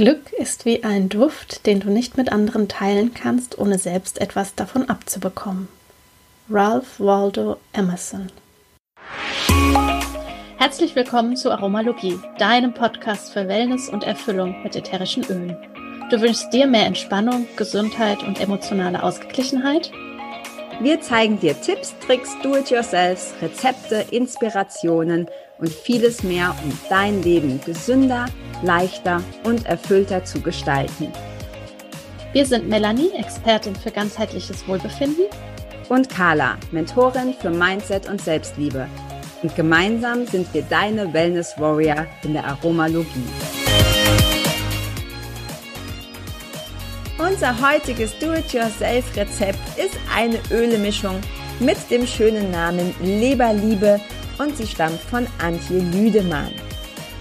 [0.00, 4.54] Glück ist wie ein Duft, den du nicht mit anderen teilen kannst, ohne selbst etwas
[4.54, 5.68] davon abzubekommen.
[6.48, 8.32] Ralph Waldo Emerson
[10.56, 15.54] Herzlich willkommen zu Aromalogie, deinem Podcast für Wellness und Erfüllung mit ätherischen Ölen.
[16.10, 19.92] Du wünschst dir mehr Entspannung, Gesundheit und emotionale Ausgeglichenheit?
[20.80, 25.28] Wir zeigen dir Tipps, Tricks, Do-it-yourselfs, Rezepte, Inspirationen
[25.58, 28.28] und vieles mehr, um dein Leben gesünder,
[28.62, 31.12] leichter und erfüllter zu gestalten.
[32.32, 35.24] Wir sind Melanie, Expertin für ganzheitliches Wohlbefinden.
[35.88, 38.86] Und Carla, Mentorin für Mindset und Selbstliebe.
[39.42, 43.26] Und gemeinsam sind wir deine Wellness Warrior in der Aromalogie.
[47.18, 51.20] Unser heutiges Do-it-yourself-Rezept ist eine Ölemischung
[51.58, 54.00] mit dem schönen Namen Leberliebe
[54.38, 56.52] und sie stammt von Antje Lüdemann.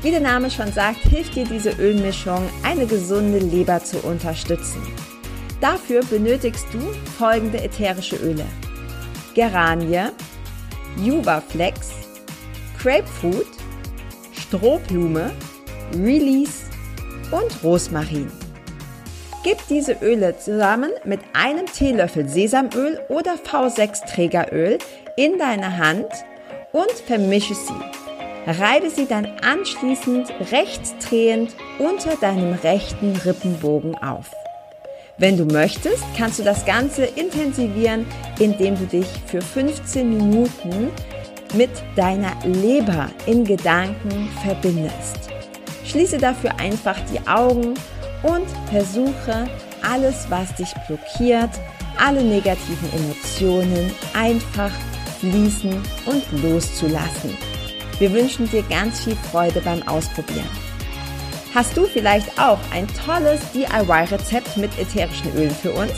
[0.02, 4.82] Wie der Name schon sagt, hilft dir diese Ölmischung, eine gesunde Leber zu unterstützen.
[5.60, 6.80] Dafür benötigst du
[7.18, 8.46] folgende ätherische Öle.
[9.36, 10.08] Geranie,
[11.04, 11.90] Juvaflex,
[12.82, 13.48] Grapefruit,
[14.32, 15.32] Strohblume,
[15.94, 16.64] Release
[17.32, 18.32] und Rosmarin.
[19.44, 24.80] Gib diese Öle zusammen mit einem Teelöffel Sesamöl oder V6-Trägeröl
[25.18, 26.08] in deine Hand
[26.72, 28.09] und vermische sie.
[28.58, 34.32] Reibe sie dann anschließend rechts drehend unter deinem rechten Rippenbogen auf.
[35.20, 38.08] Wenn du möchtest, kannst du das Ganze intensivieren,
[38.40, 40.90] indem du dich für 15 Minuten
[41.54, 45.30] mit deiner Leber in Gedanken verbindest.
[45.86, 47.74] Schließe dafür einfach die Augen
[48.24, 49.48] und versuche
[49.84, 51.52] alles, was dich blockiert,
[51.98, 54.72] alle negativen Emotionen einfach
[55.20, 57.49] fließen und loszulassen.
[58.00, 60.50] Wir wünschen dir ganz viel Freude beim Ausprobieren.
[61.54, 65.92] Hast du vielleicht auch ein tolles DIY-Rezept mit ätherischen Ölen für uns?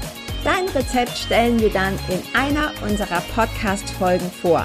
[0.45, 4.65] Dein Rezept stellen wir dann in einer unserer Podcast-Folgen vor.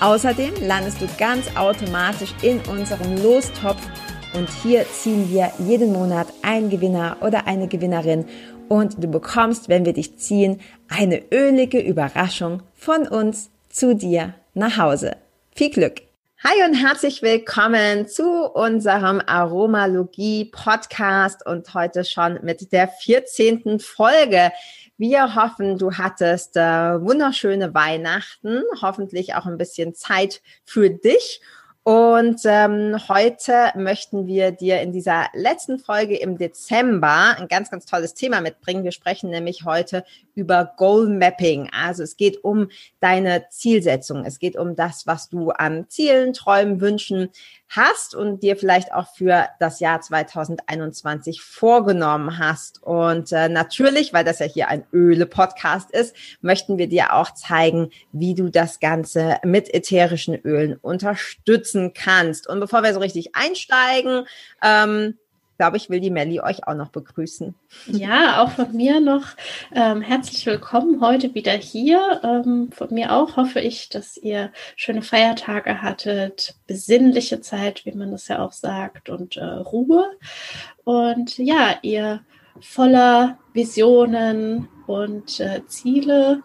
[0.00, 3.80] Außerdem landest du ganz automatisch in unserem Lostopf
[4.34, 8.26] und hier ziehen wir jeden Monat einen Gewinner oder eine Gewinnerin
[8.68, 14.76] und du bekommst, wenn wir dich ziehen, eine ölige Überraschung von uns zu dir nach
[14.76, 15.16] Hause.
[15.54, 16.02] Viel Glück!
[16.44, 23.80] Hi und herzlich willkommen zu unserem Aromalogie Podcast und heute schon mit der 14.
[23.80, 24.52] Folge.
[24.98, 31.40] Wir hoffen, du hattest äh, wunderschöne Weihnachten, hoffentlich auch ein bisschen Zeit für dich
[31.88, 37.86] und ähm, heute möchten wir dir in dieser letzten Folge im Dezember ein ganz, ganz
[37.86, 38.84] tolles Thema mitbringen.
[38.84, 40.04] Wir sprechen nämlich heute
[40.34, 41.70] über Goal Mapping.
[41.72, 42.68] Also es geht um
[43.00, 44.26] deine Zielsetzung.
[44.26, 47.30] Es geht um das, was du an Zielen, Träumen, Wünschen
[47.68, 52.82] hast und dir vielleicht auch für das Jahr 2021 vorgenommen hast.
[52.82, 57.90] Und äh, natürlich, weil das ja hier ein Öle-Podcast ist, möchten wir dir auch zeigen,
[58.12, 62.48] wie du das Ganze mit ätherischen Ölen unterstützen kannst.
[62.48, 64.26] Und bevor wir so richtig einsteigen,
[64.62, 65.18] ähm,
[65.58, 67.54] glaube ich, will die Melli euch auch noch begrüßen.
[67.88, 69.26] Ja, auch von mir noch
[69.74, 72.20] ähm, herzlich willkommen heute wieder hier.
[72.22, 78.12] Ähm, von mir auch hoffe ich, dass ihr schöne Feiertage hattet, besinnliche Zeit, wie man
[78.12, 80.06] das ja auch sagt, und äh, Ruhe.
[80.84, 82.20] Und ja, ihr
[82.60, 86.44] voller Visionen und äh, Ziele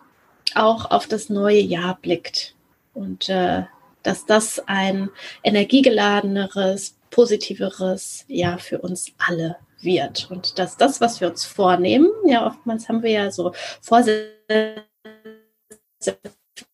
[0.56, 2.56] auch auf das neue Jahr blickt.
[2.96, 3.64] Und äh,
[4.02, 5.10] dass das ein
[5.44, 10.32] energiegeladeneres, positiveres Jahr für uns alle wird.
[10.32, 14.84] Und dass das, was wir uns vornehmen, ja, oftmals haben wir ja so Vorsätze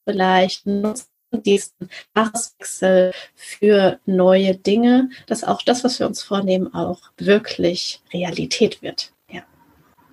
[0.05, 7.01] vielleicht nutzen diesen Jahreswechsel für neue Dinge, dass auch das, was wir uns vornehmen, auch
[7.17, 9.11] wirklich Realität wird.
[9.29, 9.43] Ja.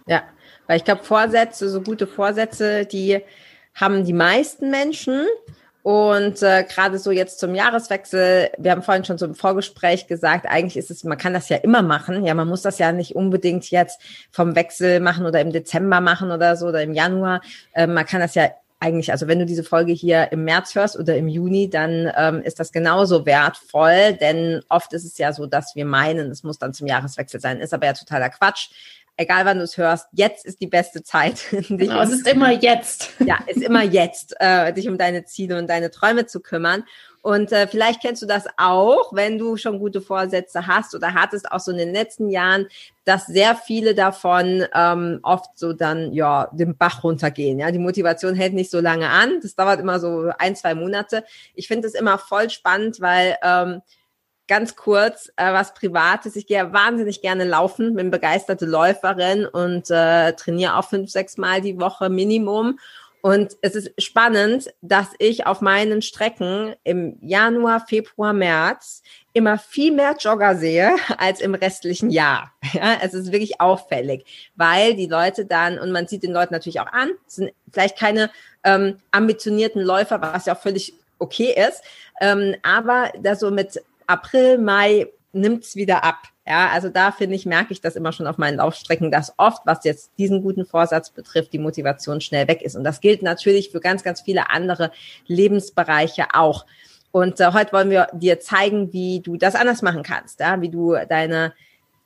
[0.06, 0.24] Ja,
[0.66, 3.22] weil ich glaube, Vorsätze, so gute Vorsätze, die
[3.74, 5.26] haben die meisten Menschen.
[5.86, 10.44] Und äh, gerade so jetzt zum Jahreswechsel, wir haben vorhin schon so im Vorgespräch gesagt,
[10.48, 12.24] eigentlich ist es, man kann das ja immer machen.
[12.24, 14.00] Ja, man muss das ja nicht unbedingt jetzt
[14.32, 17.40] vom Wechsel machen oder im Dezember machen oder so oder im Januar.
[17.72, 18.50] Äh, man kann das ja
[18.80, 22.42] eigentlich, also wenn du diese Folge hier im März hörst oder im Juni, dann ähm,
[22.42, 26.58] ist das genauso wertvoll, denn oft ist es ja so, dass wir meinen, es muss
[26.58, 28.70] dann zum Jahreswechsel sein, ist aber ja totaler Quatsch.
[29.16, 31.44] Egal wann du es hörst, jetzt ist die beste Zeit.
[31.68, 33.10] Genau, es ist immer jetzt.
[33.18, 36.84] Ja, ist immer jetzt, äh, dich um deine Ziele und deine Träume zu kümmern.
[37.22, 41.50] Und äh, vielleicht kennst du das auch, wenn du schon gute Vorsätze hast oder hattest
[41.50, 42.68] auch so in den letzten Jahren,
[43.04, 47.58] dass sehr viele davon ähm, oft so dann ja den Bach runtergehen.
[47.58, 49.40] Ja, die Motivation hält nicht so lange an.
[49.42, 51.24] Das dauert immer so ein, zwei Monate.
[51.54, 53.82] Ich finde es immer voll spannend, weil ähm,
[54.48, 56.36] ganz kurz äh, was Privates.
[56.36, 61.60] Ich gehe wahnsinnig gerne laufen, bin begeisterte Läuferin und äh, trainiere auch fünf, sechs Mal
[61.60, 62.78] die Woche Minimum.
[63.22, 69.02] Und es ist spannend, dass ich auf meinen Strecken im Januar, Februar, März
[69.32, 72.52] immer viel mehr Jogger sehe als im restlichen Jahr.
[72.72, 76.78] Ja, es ist wirklich auffällig, weil die Leute dann, und man sieht den Leuten natürlich
[76.78, 78.30] auch an, sind vielleicht keine
[78.64, 81.82] ähm, ambitionierten Läufer, was ja auch völlig okay ist,
[82.20, 86.28] ähm, aber da so mit April, Mai nimmt's wieder ab.
[86.46, 89.62] Ja, also da finde ich, merke ich das immer schon auf meinen Laufstrecken, dass oft,
[89.66, 92.76] was jetzt diesen guten Vorsatz betrifft, die Motivation schnell weg ist.
[92.76, 94.92] Und das gilt natürlich für ganz, ganz viele andere
[95.26, 96.64] Lebensbereiche auch.
[97.10, 100.60] Und äh, heute wollen wir dir zeigen, wie du das anders machen kannst, ja?
[100.60, 101.52] wie du deine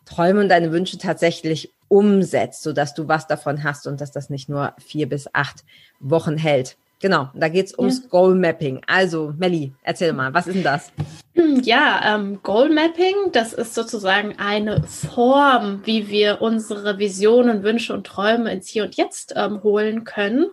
[0.07, 4.49] Träume und deine Wünsche tatsächlich umsetzt, sodass du was davon hast und dass das nicht
[4.49, 5.65] nur vier bis acht
[5.99, 6.77] Wochen hält.
[7.01, 8.09] Genau, da geht's ums ja.
[8.11, 8.83] Goal Mapping.
[8.87, 10.93] Also, Melli, erzähl mal, was ist denn das?
[11.63, 18.07] Ja, ähm, Goal Mapping, das ist sozusagen eine Form, wie wir unsere Visionen, Wünsche und
[18.07, 20.49] Träume ins Hier und Jetzt ähm, holen können.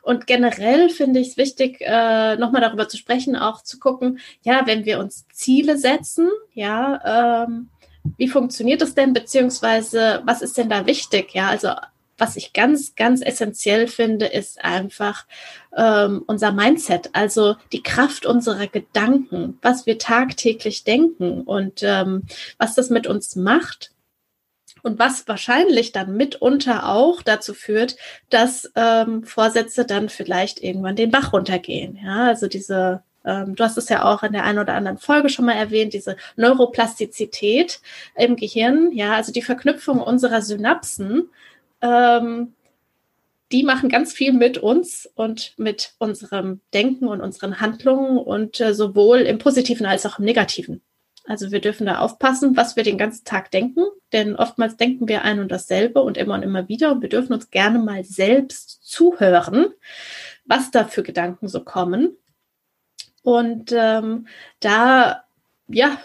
[0.00, 4.62] Und generell finde ich es wichtig, äh, nochmal darüber zu sprechen, auch zu gucken, ja,
[4.64, 7.68] wenn wir uns Ziele setzen, ja, ähm,
[8.16, 11.34] wie funktioniert das denn, beziehungsweise was ist denn da wichtig?
[11.34, 11.70] Ja, also
[12.20, 15.26] was ich ganz, ganz essentiell finde, ist einfach
[15.76, 22.24] ähm, unser Mindset, also die Kraft unserer Gedanken, was wir tagtäglich denken und ähm,
[22.58, 23.92] was das mit uns macht.
[24.82, 27.96] Und was wahrscheinlich dann mitunter auch dazu führt,
[28.30, 31.98] dass ähm, Vorsätze dann vielleicht irgendwann den Bach runtergehen.
[32.02, 35.28] Ja, also diese ähm, du hast es ja auch in der einen oder anderen Folge
[35.28, 37.80] schon mal erwähnt, diese Neuroplastizität
[38.16, 41.28] im Gehirn, ja, also die Verknüpfung unserer Synapsen
[41.82, 42.54] ähm,
[43.52, 48.74] die machen ganz viel mit uns und mit unserem Denken und unseren Handlungen und äh,
[48.74, 50.82] sowohl im Positiven als auch im Negativen.
[51.26, 55.22] Also wir dürfen da aufpassen, was wir den ganzen Tag denken, denn oftmals denken wir
[55.22, 58.84] ein und dasselbe und immer und immer wieder und wir dürfen uns gerne mal selbst
[58.84, 59.66] zuhören,
[60.44, 62.16] was da für Gedanken so kommen.
[63.22, 64.26] Und ähm,
[64.60, 65.24] da,
[65.68, 65.98] ja,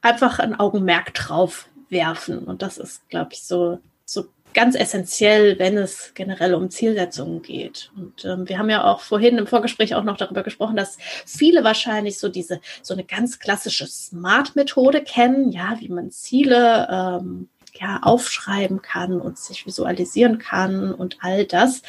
[0.00, 2.38] einfach ein Augenmerk drauf werfen.
[2.38, 4.24] Und das ist, glaube ich, so, so
[4.54, 7.90] ganz essentiell, wenn es generell um Zielsetzungen geht.
[7.96, 11.64] Und ähm, wir haben ja auch vorhin im Vorgespräch auch noch darüber gesprochen, dass viele
[11.64, 18.00] wahrscheinlich so diese so eine ganz klassische Smart-Methode kennen, ja, wie man Ziele ähm, ja
[18.02, 21.82] aufschreiben kann und sich visualisieren kann und all das.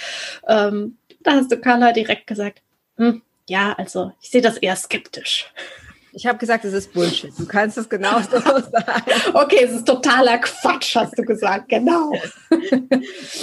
[0.48, 2.62] Ähm, da hast du Carla direkt gesagt,
[2.98, 5.52] hm, ja, also ich sehe das eher skeptisch.
[6.14, 7.32] Ich habe gesagt, es ist Bullshit.
[7.38, 9.12] Du kannst es genau so sagen.
[9.34, 11.70] Okay, es ist totaler Quatsch, hast du gesagt.
[11.70, 12.12] Genau.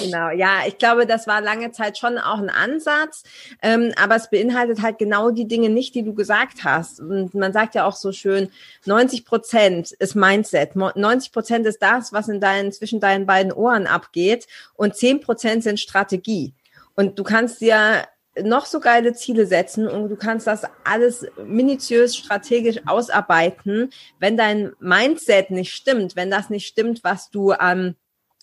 [0.02, 3.22] genau, ja, ich glaube, das war lange Zeit schon auch ein Ansatz,
[3.62, 7.00] ähm, aber es beinhaltet halt genau die Dinge nicht, die du gesagt hast.
[7.00, 8.50] Und man sagt ja auch so schön,
[8.84, 13.86] 90 Prozent ist Mindset, 90 Prozent ist das, was in deinen, zwischen deinen beiden Ohren
[13.86, 16.52] abgeht und 10 Prozent sind Strategie.
[16.94, 18.04] Und du kannst dir
[18.42, 24.72] noch so geile Ziele setzen und du kannst das alles minutiös strategisch ausarbeiten, wenn dein
[24.80, 27.96] Mindset nicht stimmt, wenn das nicht stimmt, was du an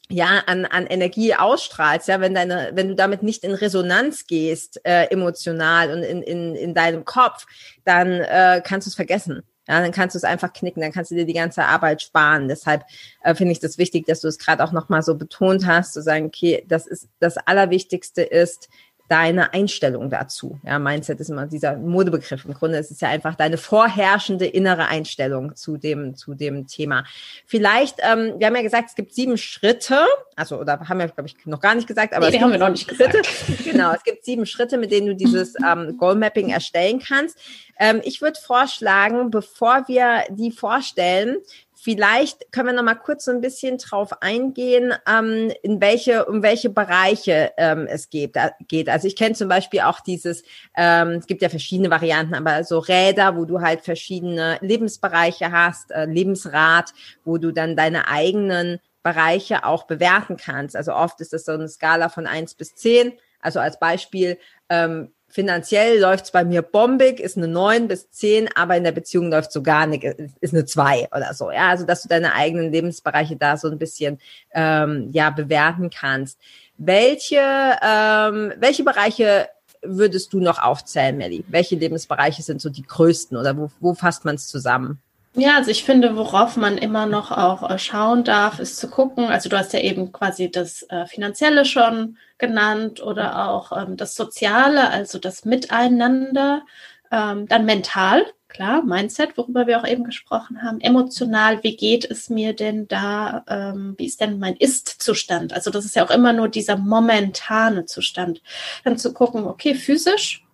[0.10, 4.80] ja, an, an Energie ausstrahlst, ja, wenn deine, wenn du damit nicht in Resonanz gehst,
[4.86, 7.48] äh, emotional und in, in, in deinem Kopf,
[7.86, 9.42] dann äh, kannst du es vergessen.
[9.68, 12.48] Ja, dann kannst du es einfach knicken, dann kannst du dir die ganze Arbeit sparen.
[12.48, 12.84] Deshalb
[13.24, 16.04] äh, finde ich das wichtig, dass du es gerade auch nochmal so betont hast, zu
[16.04, 18.70] sagen, okay, das ist das Allerwichtigste ist,
[19.08, 20.60] deine Einstellung dazu.
[20.64, 22.46] Ja, Mindset ist immer dieser Modebegriff.
[22.46, 27.06] Im Grunde ist es ja einfach deine vorherrschende innere Einstellung zu dem, zu dem Thema.
[27.46, 31.28] Vielleicht, ähm, wir haben ja gesagt, es gibt sieben Schritte, also, oder haben wir, glaube
[31.28, 33.22] ich, noch gar nicht gesagt, aber nee, es haben wir noch nicht Schritte.
[33.64, 37.38] Genau, es gibt sieben Schritte, mit denen du dieses ähm, Goal Mapping erstellen kannst.
[37.80, 41.38] Ähm, ich würde vorschlagen, bevor wir die vorstellen,
[41.86, 46.42] Vielleicht können wir noch mal kurz so ein bisschen drauf eingehen, ähm, in welche, um
[46.42, 48.36] welche Bereiche ähm, es geht.
[48.68, 48.90] geht.
[48.90, 50.42] Also ich kenne zum Beispiel auch dieses,
[50.76, 55.92] ähm, es gibt ja verschiedene Varianten, aber so Räder, wo du halt verschiedene Lebensbereiche hast,
[55.92, 56.92] äh, Lebensrat,
[57.24, 60.76] wo du dann deine eigenen Bereiche auch bewerten kannst.
[60.76, 63.14] Also oft ist das so eine Skala von eins bis zehn.
[63.42, 64.40] Also als Beispiel,
[64.70, 69.30] ähm, finanziell läuft's bei mir bombig, ist eine neun bis zehn, aber in der Beziehung
[69.30, 70.06] läuft so gar nicht,
[70.40, 71.52] ist eine zwei oder so.
[71.52, 74.18] Ja, also dass du deine eigenen Lebensbereiche da so ein bisschen
[74.54, 76.40] ähm, ja bewerten kannst.
[76.78, 79.50] Welche ähm, welche Bereiche
[79.82, 81.44] würdest du noch aufzählen, Melly?
[81.50, 85.02] Welche Lebensbereiche sind so die größten oder wo, wo fasst man es zusammen?
[85.38, 89.26] Ja, also ich finde, worauf man immer noch auch äh, schauen darf, ist zu gucken.
[89.26, 94.16] Also du hast ja eben quasi das äh, Finanzielle schon genannt oder auch ähm, das
[94.16, 96.64] Soziale, also das Miteinander.
[97.12, 100.80] Ähm, dann mental, klar, Mindset, worüber wir auch eben gesprochen haben.
[100.80, 103.44] Emotional, wie geht es mir denn da?
[103.50, 105.52] Ähm, wie ist denn mein Ist-Zustand?
[105.52, 108.42] Also das ist ja auch immer nur dieser momentane Zustand.
[108.86, 110.45] Dann zu gucken, okay, physisch,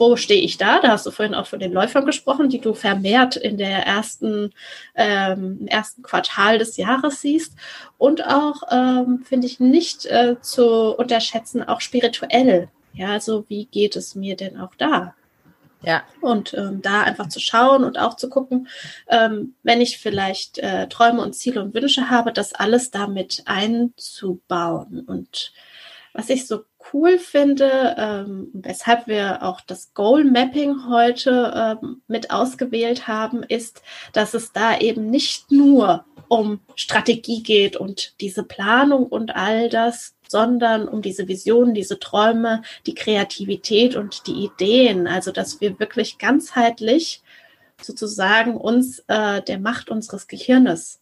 [0.00, 0.80] wo stehe ich da?
[0.80, 4.52] Da hast du vorhin auch von den Läufern gesprochen, die du vermehrt in der ersten,
[4.94, 7.54] ähm, ersten Quartal des Jahres siehst.
[7.98, 12.68] Und auch, ähm, finde ich, nicht äh, zu unterschätzen, auch spirituell.
[12.94, 15.14] Ja, also wie geht es mir denn auch da?
[15.82, 16.02] Ja.
[16.20, 18.68] Und ähm, da einfach zu schauen und auch zu gucken,
[19.08, 25.00] ähm, wenn ich vielleicht äh, Träume und Ziele und Wünsche habe, das alles damit einzubauen.
[25.06, 25.52] Und
[26.12, 32.30] was ich so cool finde, ähm, weshalb wir auch das Goal Mapping heute ähm, mit
[32.30, 33.82] ausgewählt haben, ist,
[34.12, 40.14] dass es da eben nicht nur um Strategie geht und diese Planung und all das,
[40.28, 45.08] sondern um diese Visionen, diese Träume, die Kreativität und die Ideen.
[45.08, 47.22] Also, dass wir wirklich ganzheitlich
[47.82, 51.00] sozusagen uns äh, der Macht unseres Gehirnes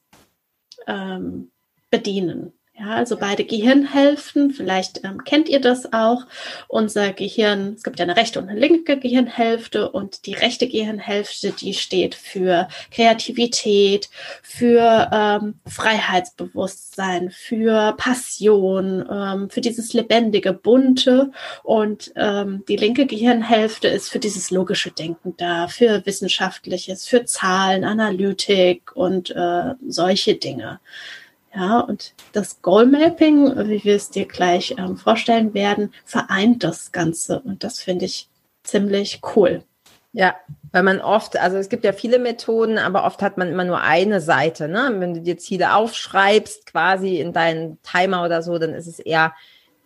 [0.87, 1.50] ähm,
[1.90, 2.57] bedienen.
[2.80, 6.26] Ja, also beide Gehirnhälften, vielleicht ähm, kennt ihr das auch.
[6.68, 11.50] Unser Gehirn, es gibt ja eine rechte und eine linke Gehirnhälfte und die rechte Gehirnhälfte,
[11.50, 14.08] die steht für Kreativität,
[14.42, 21.32] für ähm, Freiheitsbewusstsein, für Passion, ähm, für dieses lebendige, bunte
[21.64, 27.82] und ähm, die linke Gehirnhälfte ist für dieses logische Denken da, für wissenschaftliches, für Zahlen,
[27.82, 30.78] Analytik und äh, solche Dinge.
[31.55, 36.93] Ja, und das Goal Mapping, wie wir es dir gleich ähm, vorstellen werden, vereint das
[36.93, 37.40] Ganze.
[37.40, 38.28] Und das finde ich
[38.62, 39.62] ziemlich cool.
[40.12, 40.35] Ja,
[40.73, 43.81] weil man oft, also es gibt ja viele Methoden, aber oft hat man immer nur
[43.81, 44.69] eine Seite.
[44.69, 44.95] Ne?
[44.99, 49.35] Wenn du dir Ziele aufschreibst, quasi in deinen Timer oder so, dann ist es eher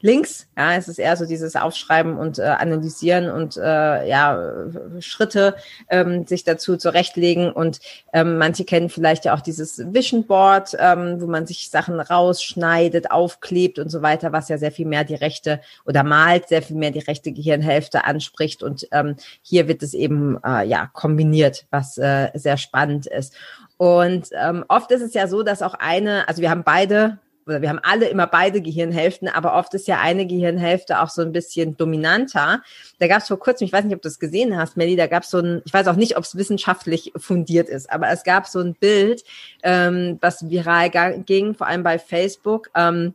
[0.02, 0.48] links.
[0.56, 4.66] Ja, es ist eher so dieses Aufschreiben und äh, Analysieren und äh, ja,
[5.00, 5.54] Schritte
[5.88, 7.50] ähm, sich dazu zurechtlegen.
[7.50, 7.80] Und
[8.12, 13.10] ähm, manche kennen vielleicht ja auch dieses Vision Board, ähm, wo man sich Sachen rausschneidet,
[13.10, 16.76] aufklebt und so weiter, was ja sehr viel mehr die rechte oder malt sehr viel
[16.76, 18.62] mehr die rechte Gehirnhälfte anspricht.
[18.62, 23.34] Und ähm, hier wird es eben äh, ja kombiniert, was äh, sehr spannend ist.
[23.76, 27.62] Und ähm, oft ist es ja so, dass auch eine, also wir haben beide oder
[27.62, 31.32] wir haben alle immer beide Gehirnhälften, aber oft ist ja eine Gehirnhälfte auch so ein
[31.32, 32.62] bisschen dominanter.
[32.98, 35.06] Da gab es vor kurzem, ich weiß nicht, ob du es gesehen hast, Melly, da
[35.06, 38.24] gab es so ein, ich weiß auch nicht, ob es wissenschaftlich fundiert ist, aber es
[38.24, 39.24] gab so ein Bild,
[39.62, 40.90] ähm, was viral
[41.24, 42.70] ging, vor allem bei Facebook.
[42.74, 43.14] Ähm,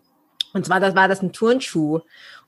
[0.53, 1.99] und zwar das war das ein Turnschuh.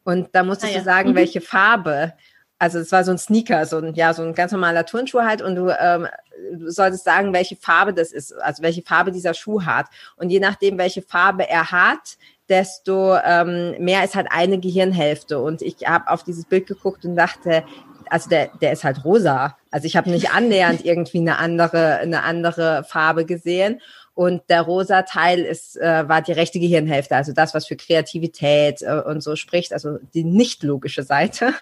[0.03, 0.79] Und da musstest ah, ja.
[0.79, 1.15] du sagen, mhm.
[1.15, 2.13] welche Farbe
[2.59, 5.41] also es war so ein Sneaker, so ein, ja, so ein ganz normaler Turnschuh halt
[5.41, 6.07] und du, ähm,
[6.53, 9.87] du solltest sagen, welche Farbe das ist, also welche Farbe dieser Schuh hat.
[10.17, 12.17] Und je nachdem, welche Farbe er hat,
[12.49, 15.39] desto ähm, mehr ist halt eine Gehirnhälfte.
[15.39, 17.63] Und ich habe auf dieses Bild geguckt und dachte,
[18.09, 19.55] also der, der ist halt rosa.
[19.71, 23.79] Also ich habe nicht annähernd irgendwie eine andere, eine andere Farbe gesehen.
[24.19, 28.81] Und der rosa Teil ist, äh, war die rechte Gehirnhälfte, also das, was für Kreativität
[28.81, 31.53] äh, und so spricht, also die nicht logische Seite.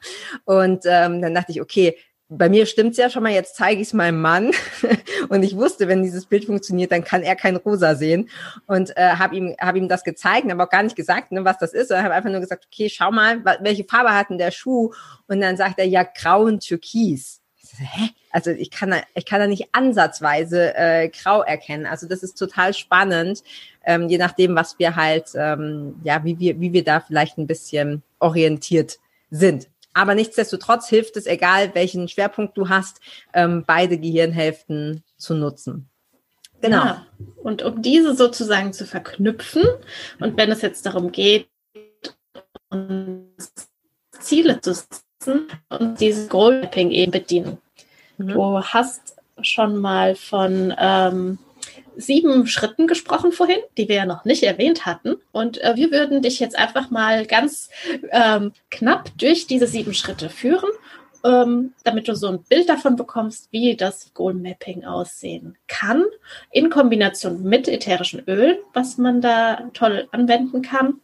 [0.44, 1.96] Und ähm, dann dachte ich, okay,
[2.30, 4.54] bei mir stimmt's ja schon mal, jetzt zeige ich es meinem Mann.
[5.30, 8.28] und ich wusste, wenn dieses Bild funktioniert, dann kann er kein Rosa sehen.
[8.66, 11.60] Und äh, habe ihm, hab ihm das gezeigt, aber auch gar nicht gesagt, ne, was
[11.60, 11.92] das ist.
[11.92, 14.92] Ich habe einfach nur gesagt, okay, schau mal, welche Farbe hat denn der Schuh?
[15.28, 17.40] Und dann sagt er, ja, grau und türkis.
[17.62, 18.10] Ich so, hä?
[18.38, 21.88] Also ich kann da, ich kann da nicht ansatzweise äh, grau erkennen.
[21.88, 23.42] Also das ist total spannend,
[23.84, 27.48] ähm, je nachdem, was wir halt, ähm, ja, wie wir, wie wir da vielleicht ein
[27.48, 29.00] bisschen orientiert
[29.32, 29.70] sind.
[29.96, 33.02] Aber nichtsdestotrotz hilft es, egal welchen Schwerpunkt du hast,
[33.34, 35.90] ähm, beide Gehirnhälften zu nutzen.
[36.62, 36.86] Genau.
[36.86, 37.08] Ja.
[37.38, 39.64] Und um diese sozusagen zu verknüpfen
[40.20, 41.50] und wenn es jetzt darum geht,
[44.20, 47.58] Ziele zu setzen und dieses Goal Mapping eben bedienen.
[48.18, 48.28] Mhm.
[48.30, 51.38] Du hast schon mal von ähm,
[51.96, 55.16] sieben Schritten gesprochen vorhin, die wir ja noch nicht erwähnt hatten.
[55.32, 57.70] Und äh, wir würden dich jetzt einfach mal ganz
[58.12, 60.70] ähm, knapp durch diese sieben Schritte führen,
[61.24, 66.06] ähm, damit du so ein Bild davon bekommst, wie das Goal Mapping aussehen kann,
[66.52, 71.02] in Kombination mit ätherischen Ölen, was man da toll anwenden kann.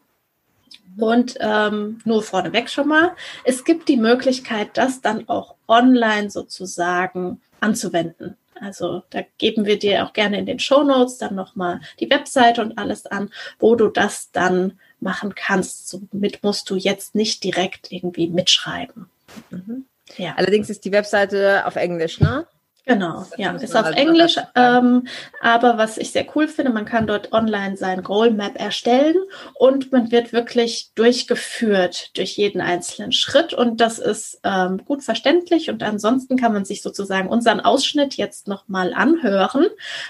[0.97, 7.41] Und ähm, nur vorneweg schon mal, es gibt die Möglichkeit, das dann auch online sozusagen
[7.59, 8.37] anzuwenden.
[8.59, 12.61] Also da geben wir dir auch gerne in den Show Notes dann nochmal die Webseite
[12.61, 15.89] und alles an, wo du das dann machen kannst.
[15.89, 19.09] Somit musst du jetzt nicht direkt irgendwie mitschreiben.
[19.49, 19.85] Mhm.
[20.17, 20.35] Ja.
[20.37, 22.45] Allerdings ist die Webseite auf Englisch, ne?
[22.85, 24.35] Genau, ja, ist auf Englisch.
[24.55, 25.07] Ähm,
[25.41, 29.15] aber was ich sehr cool finde, man kann dort online sein Goal Map erstellen
[29.53, 35.69] und man wird wirklich durchgeführt durch jeden einzelnen Schritt und das ist ähm, gut verständlich
[35.69, 39.67] und ansonsten kann man sich sozusagen unseren Ausschnitt jetzt nochmal anhören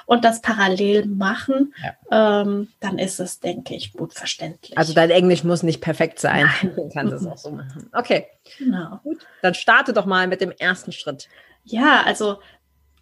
[0.07, 1.75] und das parallel machen.
[2.09, 2.41] Ja.
[2.41, 4.75] Ähm, dann ist es, denke ich, gut verständlich.
[4.77, 6.49] Also dein Englisch muss nicht perfekt sein.
[6.75, 7.89] Du kannst es auch so machen.
[7.93, 8.25] Okay.
[8.57, 8.99] Genau.
[9.03, 9.19] Gut.
[9.41, 11.27] Dann starte doch mal mit dem ersten Schritt.
[11.65, 12.39] Ja, also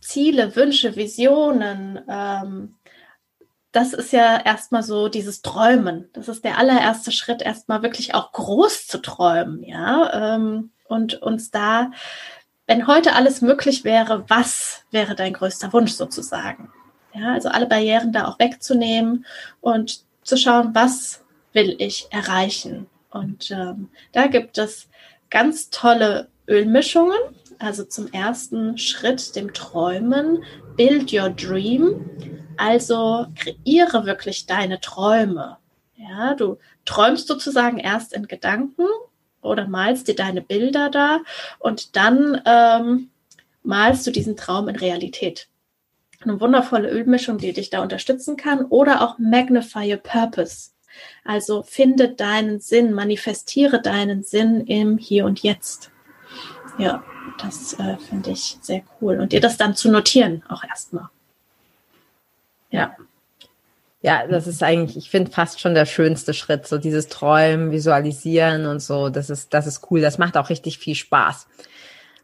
[0.01, 2.75] Ziele, Wünsche, Visionen, ähm,
[3.72, 6.10] das ist ja erstmal so dieses Träumen.
[6.13, 10.36] Das ist der allererste Schritt, erstmal wirklich auch groß zu träumen, ja.
[10.36, 11.91] Ähm, und uns da,
[12.67, 16.72] wenn heute alles möglich wäre, was wäre dein größter Wunsch sozusagen?
[17.13, 19.25] Ja, also alle Barrieren da auch wegzunehmen
[19.62, 22.88] und zu schauen, was will ich erreichen?
[23.10, 24.89] Und ähm, da gibt es
[25.29, 27.20] ganz tolle Ölmischungen,
[27.62, 30.44] also zum ersten Schritt, dem Träumen,
[30.75, 32.10] build your dream.
[32.58, 35.58] Also kreiere wirklich deine Träume.
[35.96, 38.86] Ja, du träumst sozusagen erst in Gedanken
[39.41, 41.20] oder malst dir deine Bilder da
[41.60, 43.10] und dann ähm,
[43.63, 45.48] malst du diesen Traum in Realität.
[46.22, 50.72] Eine wundervolle Ölmischung, die dich da unterstützen kann oder auch Magnify Your Purpose.
[51.24, 55.91] Also finde deinen Sinn, manifestiere deinen Sinn im Hier und Jetzt.
[56.77, 57.03] Ja.
[57.38, 59.20] Das äh, finde ich sehr cool.
[59.20, 61.10] Und dir das dann zu notieren, auch erstmal.
[62.70, 62.96] Ja.
[64.04, 68.66] Ja, das ist eigentlich, ich finde fast schon der schönste Schritt, so dieses Träumen, Visualisieren
[68.66, 69.10] und so.
[69.10, 70.01] Das ist, das ist cool.
[70.01, 71.48] Das macht auch richtig viel Spaß.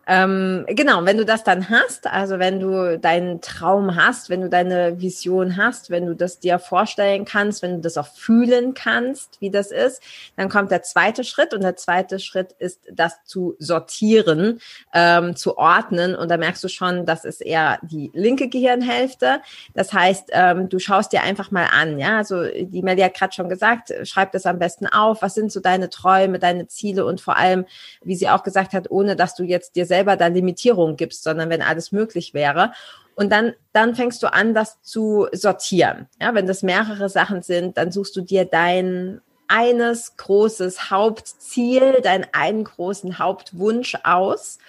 [0.10, 4.48] Ähm, genau, wenn du das dann hast, also wenn du deinen Traum hast, wenn du
[4.48, 9.42] deine Vision hast, wenn du das dir vorstellen kannst, wenn du das auch fühlen kannst,
[9.42, 10.02] wie das ist,
[10.38, 14.62] dann kommt der zweite Schritt und der zweite Schritt ist, das zu sortieren,
[14.94, 16.16] ähm, zu ordnen.
[16.16, 19.42] Und da merkst du schon, das ist eher die linke Gehirnhälfte.
[19.74, 23.34] Das heißt, ähm, du schaust dir einfach mal an, ja, also die Melly hat gerade
[23.34, 27.20] schon gesagt, schreib das am besten auf, was sind so deine Träume, deine Ziele und
[27.20, 27.66] vor allem,
[28.06, 31.24] wie sie auch gesagt hat, ohne dass du jetzt dir selbst selber da Limitierungen gibst,
[31.24, 32.72] sondern wenn alles möglich wäre.
[33.16, 36.08] Und dann, dann fängst du an, das zu sortieren.
[36.22, 42.28] Ja, wenn das mehrere Sachen sind, dann suchst du dir dein eines großes Hauptziel, deinen
[42.34, 44.60] einen großen Hauptwunsch aus.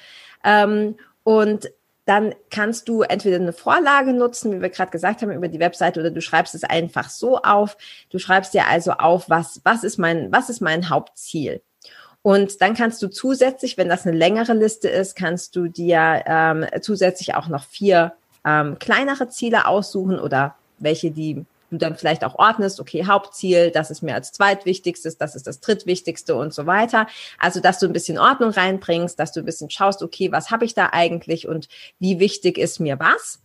[0.44, 1.68] Ähm, und
[2.06, 6.00] dann kannst du entweder eine Vorlage nutzen, wie wir gerade gesagt haben, über die Webseite,
[6.00, 7.76] oder du schreibst es einfach so auf.
[8.08, 11.60] Du schreibst dir also auf, was, was ist mein, was ist mein Hauptziel?
[12.22, 16.66] Und dann kannst du zusätzlich, wenn das eine längere Liste ist, kannst du dir ähm,
[16.80, 18.12] zusätzlich auch noch vier
[18.44, 23.90] ähm, kleinere Ziele aussuchen oder welche, die du dann vielleicht auch ordnest, okay, Hauptziel, das
[23.90, 27.06] ist mir als zweitwichtigstes, das ist das drittwichtigste und so weiter.
[27.38, 30.64] Also, dass du ein bisschen Ordnung reinbringst, dass du ein bisschen schaust, okay, was habe
[30.64, 33.40] ich da eigentlich und wie wichtig ist mir was.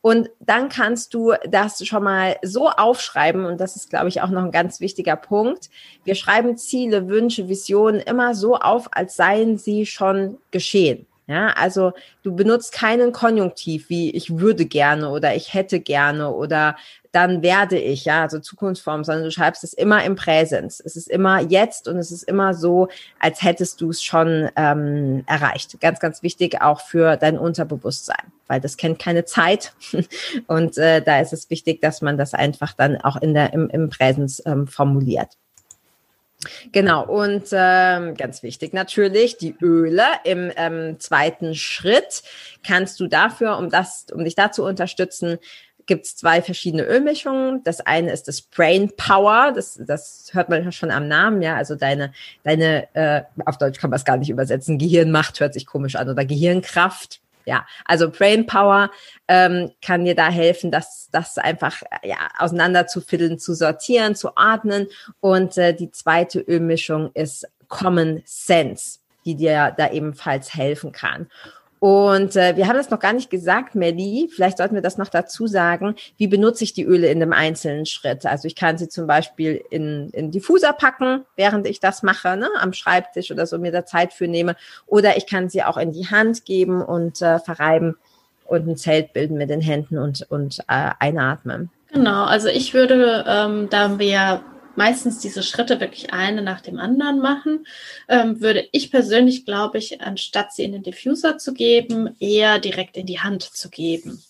[0.00, 4.30] Und dann kannst du das schon mal so aufschreiben, und das ist, glaube ich, auch
[4.30, 5.70] noch ein ganz wichtiger Punkt.
[6.04, 11.06] Wir schreiben Ziele, Wünsche, Visionen immer so auf, als seien sie schon geschehen.
[11.28, 16.76] Ja, also du benutzt keinen Konjunktiv wie ich würde gerne oder ich hätte gerne oder
[17.10, 20.78] dann werde ich, ja, also Zukunftsform, sondern du schreibst es immer im Präsens.
[20.78, 25.24] Es ist immer jetzt und es ist immer so, als hättest du es schon ähm,
[25.26, 25.80] erreicht.
[25.80, 29.72] Ganz, ganz wichtig auch für dein Unterbewusstsein, weil das kennt keine Zeit
[30.46, 33.68] und äh, da ist es wichtig, dass man das einfach dann auch in der im,
[33.70, 35.36] im Präsens ähm, formuliert.
[36.72, 42.22] Genau, und ähm, ganz wichtig natürlich, die Öle im ähm, zweiten Schritt
[42.66, 45.38] kannst du dafür, um das, um dich da zu unterstützen,
[45.86, 47.62] gibt es zwei verschiedene Ölmischungen.
[47.64, 51.76] Das eine ist das Brain Power, das, das hört man schon am Namen, ja, also
[51.76, 55.96] deine, deine, äh, auf Deutsch kann man es gar nicht übersetzen, Gehirnmacht hört sich komisch
[55.96, 57.20] an oder Gehirnkraft.
[57.46, 58.90] Ja, also Brain Power
[59.28, 64.36] ähm, kann dir da helfen, das, das einfach ja, auseinander zu fiddeln, zu sortieren, zu
[64.36, 64.88] ordnen.
[65.20, 71.28] Und äh, die zweite Ölmischung ist Common Sense, die dir da ebenfalls helfen kann.
[71.78, 74.30] Und äh, wir haben das noch gar nicht gesagt, Melly.
[74.34, 75.94] Vielleicht sollten wir das noch dazu sagen.
[76.16, 78.24] Wie benutze ich die Öle in einem einzelnen Schritt?
[78.24, 82.48] Also ich kann sie zum Beispiel in, in Diffuser packen, während ich das mache, ne,
[82.60, 84.56] am Schreibtisch oder so mir da Zeit für nehme.
[84.86, 87.96] Oder ich kann sie auch in die Hand geben und äh, verreiben
[88.46, 91.70] und ein Zelt bilden mit den Händen und, und äh, einatmen.
[91.92, 94.42] Genau, also ich würde, ähm, da wir
[94.76, 97.66] meistens diese Schritte wirklich eine nach dem anderen machen,
[98.08, 102.96] ähm, würde ich persönlich, glaube ich, anstatt sie in den Diffuser zu geben, eher direkt
[102.96, 104.22] in die Hand zu geben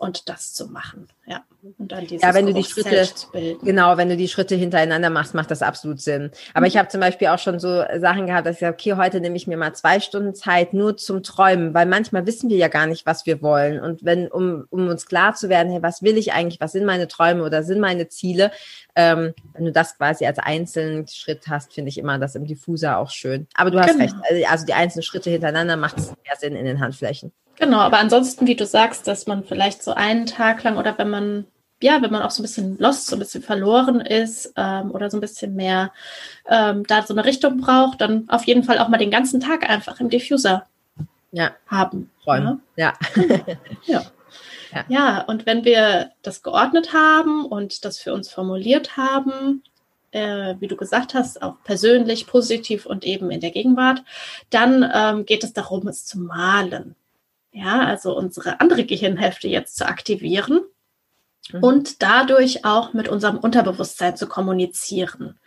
[0.00, 1.08] und das zu machen.
[1.26, 1.44] Ja.
[1.78, 3.06] Und dann dieses ja, wenn du die Schritte,
[3.62, 6.30] genau, wenn du die Schritte hintereinander machst, macht das absolut Sinn.
[6.54, 6.68] Aber mhm.
[6.68, 9.36] ich habe zum Beispiel auch schon so Sachen gehabt, dass ich sage, okay, heute nehme
[9.36, 12.86] ich mir mal zwei Stunden Zeit nur zum Träumen, weil manchmal wissen wir ja gar
[12.86, 13.78] nicht, was wir wollen.
[13.78, 16.86] Und wenn, um, um uns klar zu werden, hey, was will ich eigentlich, was sind
[16.86, 18.52] meine Träume oder sind meine Ziele,
[18.96, 22.96] ähm, wenn du das quasi als einzelnen Schritt hast, finde ich immer das im Diffuser
[22.96, 23.46] auch schön.
[23.52, 24.04] Aber du hast genau.
[24.04, 27.32] recht, also, also die einzelnen Schritte hintereinander macht es mehr Sinn in den Handflächen.
[27.60, 31.10] Genau, aber ansonsten, wie du sagst, dass man vielleicht so einen Tag lang oder wenn
[31.10, 31.46] man,
[31.82, 35.10] ja, wenn man auch so ein bisschen lost, so ein bisschen verloren ist ähm, oder
[35.10, 35.92] so ein bisschen mehr
[36.48, 39.68] ähm, da so eine Richtung braucht, dann auf jeden Fall auch mal den ganzen Tag
[39.68, 40.66] einfach im Diffuser
[41.32, 41.50] ja.
[41.66, 42.10] haben.
[42.24, 42.62] Freuen.
[42.76, 42.94] Ja.
[43.84, 44.04] Ja.
[44.72, 44.84] ja.
[44.88, 45.20] ja.
[45.24, 49.62] und wenn wir das geordnet haben und das für uns formuliert haben,
[50.12, 54.02] äh, wie du gesagt hast, auch persönlich, positiv und eben in der Gegenwart,
[54.48, 56.96] dann ähm, geht es darum, es zu malen
[57.52, 60.60] ja, also unsere andere Gehirnhälfte jetzt zu aktivieren
[61.52, 61.62] mhm.
[61.62, 65.38] und dadurch auch mit unserem Unterbewusstsein zu kommunizieren.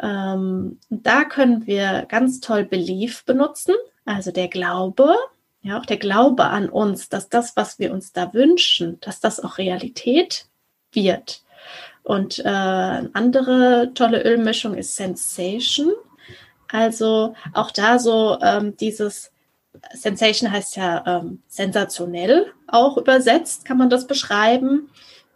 [0.00, 3.74] Ähm, da können wir ganz toll Belief benutzen,
[4.04, 5.14] also der Glaube,
[5.62, 9.40] ja, auch der Glaube an uns, dass das, was wir uns da wünschen, dass das
[9.40, 10.46] auch Realität
[10.92, 11.42] wird.
[12.02, 15.92] Und äh, eine andere tolle Ölmischung ist Sensation.
[16.70, 19.32] Also auch da so ähm, dieses
[19.94, 24.90] Sensation heißt ja ähm, sensationell, auch übersetzt kann man das beschreiben.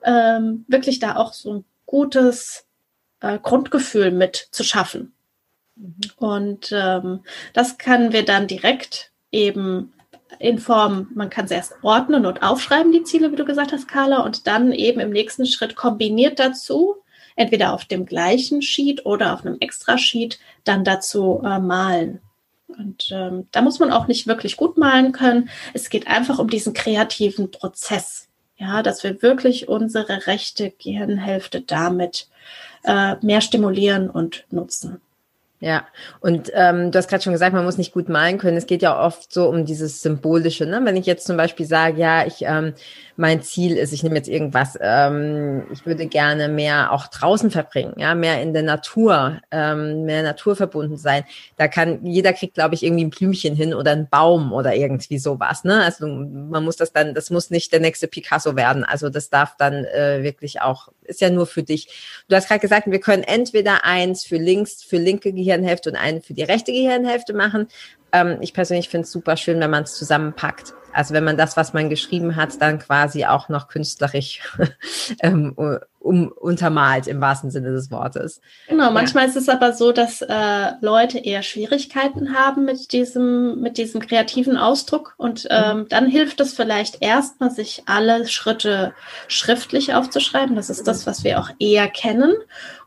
[0.05, 2.67] Ähm, wirklich da auch so ein gutes
[3.21, 5.13] äh, Grundgefühl mit zu schaffen.
[5.77, 5.95] Mhm.
[6.17, 7.21] Und ähm,
[7.53, 9.93] das können wir dann direkt eben
[10.39, 13.89] in Form, man kann es erst ordnen und aufschreiben, die Ziele, wie du gesagt hast,
[13.89, 16.97] Carla, und dann eben im nächsten Schritt kombiniert dazu,
[17.37, 22.21] entweder auf dem gleichen Sheet oder auf einem Extra-Sheet, dann dazu äh, malen.
[22.79, 25.51] Und ähm, da muss man auch nicht wirklich gut malen können.
[25.75, 28.29] Es geht einfach um diesen kreativen Prozess.
[28.57, 32.29] Ja, dass wir wirklich unsere rechte Gehirnhälfte damit
[32.85, 35.01] äh, mehr stimulieren und nutzen.
[35.63, 35.87] Ja,
[36.21, 38.57] und ähm, du hast gerade schon gesagt, man muss nicht gut malen können.
[38.57, 40.65] Es geht ja oft so um dieses Symbolische.
[40.65, 40.81] Ne?
[40.85, 42.73] Wenn ich jetzt zum Beispiel sage, ja, ich ähm,
[43.21, 47.93] mein Ziel ist, ich nehme jetzt irgendwas, ähm, ich würde gerne mehr auch draußen verbringen,
[47.99, 51.25] ja, mehr in der Natur, ähm, mehr naturverbunden sein.
[51.59, 55.19] Da kann jeder kriegt, glaube ich, irgendwie ein Blümchen hin oder einen Baum oder irgendwie
[55.19, 55.65] sowas.
[55.65, 55.85] Ne?
[55.85, 58.85] Also man muss das dann, das muss nicht der nächste Picasso werden.
[58.85, 61.89] Also das darf dann äh, wirklich auch, ist ja nur für dich.
[62.29, 66.23] Du hast gerade gesagt, wir können entweder eins für links, für linke Gehirnhälfte und einen
[66.23, 67.69] für die rechte Gehirnhälfte machen.
[68.13, 70.75] Ähm, ich persönlich finde es super schön, wenn man es zusammenpackt.
[70.93, 74.41] Also wenn man das, was man geschrieben hat, dann quasi auch noch künstlerisch
[75.21, 75.55] ähm,
[76.01, 78.41] um, untermalt im wahrsten Sinne des Wortes.
[78.69, 79.31] Genau, manchmal ja.
[79.31, 84.57] ist es aber so, dass äh, Leute eher Schwierigkeiten haben mit diesem, mit diesem kreativen
[84.57, 85.89] Ausdruck und ähm, mhm.
[85.89, 88.95] dann hilft es vielleicht erstmal, sich alle Schritte
[89.29, 90.57] schriftlich aufzuschreiben.
[90.57, 92.35] Das ist das, was wir auch eher kennen.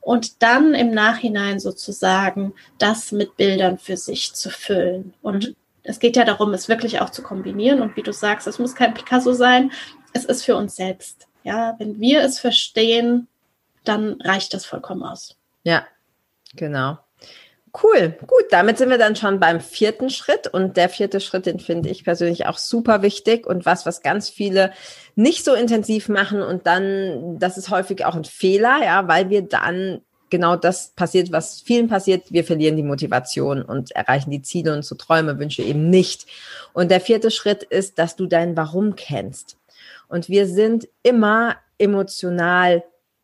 [0.04, 5.14] Und dann im Nachhinein sozusagen das mit Bildern für sich zu füllen.
[5.22, 7.82] Und mhm es geht ja darum, es wirklich auch zu kombinieren.
[7.82, 9.72] Und wie du sagst, es muss kein Picasso sein.
[10.14, 11.28] Es ist für uns selbst.
[11.44, 13.28] Ja, wenn wir es verstehen,
[13.84, 15.36] dann reicht das vollkommen aus.
[15.64, 15.86] Ja,
[16.56, 16.98] genau.
[17.82, 21.60] Cool, gut, damit sind wir dann schon beim vierten Schritt und der vierte Schritt, den
[21.60, 24.72] finde ich persönlich auch super wichtig und was, was ganz viele
[25.16, 29.42] nicht so intensiv machen und dann, das ist häufig auch ein Fehler, ja, weil wir
[29.42, 32.32] dann genau das passiert, was vielen passiert.
[32.32, 36.26] Wir verlieren die Motivation und erreichen die Ziele und so Träume, Wünsche eben nicht.
[36.74, 39.58] Und der vierte Schritt ist, dass du dein Warum kennst.
[40.08, 42.84] Und wir sind immer emotional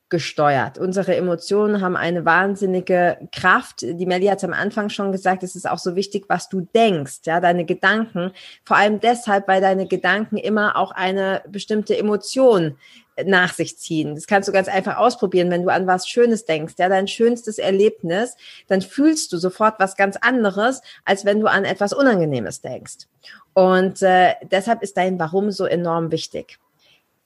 [0.09, 0.77] gesteuert.
[0.77, 3.81] Unsere Emotionen haben eine wahnsinnige Kraft.
[3.81, 7.19] Die Melli hat am Anfang schon gesagt, es ist auch so wichtig, was du denkst,
[7.25, 8.31] ja, deine Gedanken.
[8.65, 12.77] Vor allem deshalb, weil deine Gedanken immer auch eine bestimmte Emotion
[13.25, 14.15] nach sich ziehen.
[14.15, 17.57] Das kannst du ganz einfach ausprobieren, wenn du an was Schönes denkst, ja, dein schönstes
[17.57, 18.35] Erlebnis,
[18.67, 23.07] dann fühlst du sofort was ganz anderes, als wenn du an etwas Unangenehmes denkst.
[23.53, 26.59] Und äh, deshalb ist dein Warum so enorm wichtig.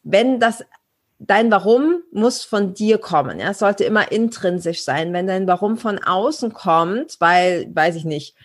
[0.03, 0.63] Wenn das
[1.27, 3.39] dein Warum muss von dir kommen.
[3.39, 5.13] Ja, es sollte immer intrinsisch sein.
[5.13, 8.35] Wenn dein Warum von außen kommt, weil, weiß ich nicht,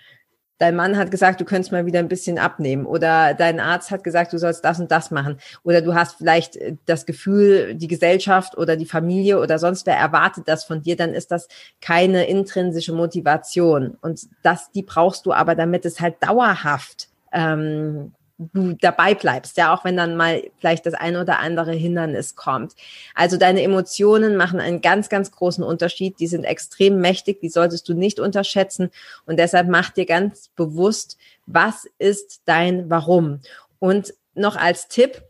[0.58, 4.04] dein Mann hat gesagt, du könntest mal wieder ein bisschen abnehmen oder dein Arzt hat
[4.04, 7.88] gesagt, du sollst das und das machen oder du hast vielleicht äh, das Gefühl, die
[7.88, 11.48] Gesellschaft oder die Familie oder sonst wer erwartet das von dir, dann ist das
[11.80, 18.74] keine intrinsische Motivation und das, die brauchst du aber, damit es halt dauerhaft ähm, du
[18.74, 22.74] dabei bleibst, ja, auch wenn dann mal vielleicht das eine oder andere Hindernis kommt.
[23.14, 26.20] Also deine Emotionen machen einen ganz, ganz großen Unterschied.
[26.20, 28.90] Die sind extrem mächtig, die solltest du nicht unterschätzen.
[29.26, 33.40] Und deshalb mach dir ganz bewusst, was ist dein Warum?
[33.80, 35.22] Und noch als Tipp,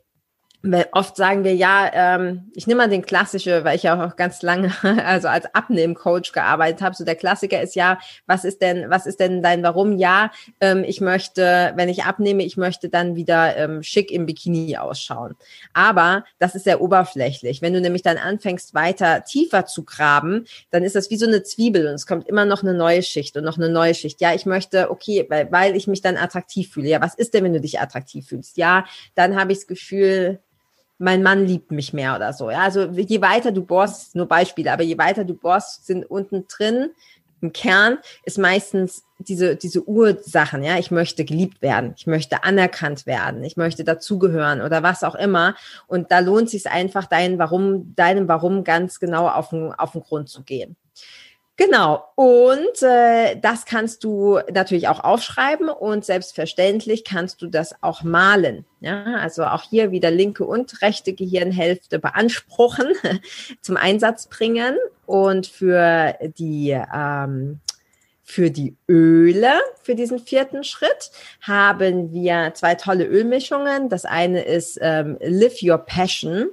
[0.90, 4.42] Oft sagen wir ja, ähm, ich nehme mal den klassische, weil ich ja auch ganz
[4.42, 4.72] lange
[5.06, 6.96] also als Abnehmcoach gearbeitet habe.
[6.96, 9.96] So der Klassiker ist ja, was ist denn, was ist denn dein Warum?
[9.96, 14.76] Ja, ähm, ich möchte, wenn ich abnehme, ich möchte dann wieder ähm, schick im Bikini
[14.76, 15.36] ausschauen.
[15.74, 17.62] Aber das ist sehr oberflächlich.
[17.62, 21.44] Wenn du nämlich dann anfängst, weiter tiefer zu graben, dann ist das wie so eine
[21.44, 24.20] Zwiebel und es kommt immer noch eine neue Schicht und noch eine neue Schicht.
[24.20, 26.88] Ja, ich möchte, okay, weil, weil ich mich dann attraktiv fühle.
[26.88, 28.56] Ja, was ist denn, wenn du dich attraktiv fühlst?
[28.56, 30.40] Ja, dann habe ich das Gefühl,
[30.98, 32.50] mein Mann liebt mich mehr oder so.
[32.50, 36.46] Ja, also je weiter du bohrst, nur Beispiele, aber je weiter du bohrst, sind unten
[36.48, 36.90] drin
[37.40, 43.06] im Kern ist meistens diese, diese Ursachen, ja, ich möchte geliebt werden, ich möchte anerkannt
[43.06, 45.54] werden, ich möchte dazugehören oder was auch immer.
[45.86, 50.02] Und da lohnt sich einfach, dein Warum, deinem Warum ganz genau auf den, auf den
[50.02, 50.76] Grund zu gehen.
[51.58, 52.04] Genau.
[52.14, 58.64] Und äh, das kannst du natürlich auch aufschreiben und selbstverständlich kannst du das auch malen.
[58.78, 62.92] Ja, also auch hier wieder linke und rechte Gehirnhälfte beanspruchen,
[63.60, 64.76] zum Einsatz bringen.
[65.04, 67.58] Und für die ähm,
[68.22, 73.88] für die Öle, für diesen vierten Schritt, haben wir zwei tolle Ölmischungen.
[73.88, 76.50] Das eine ist ähm, Live Your Passion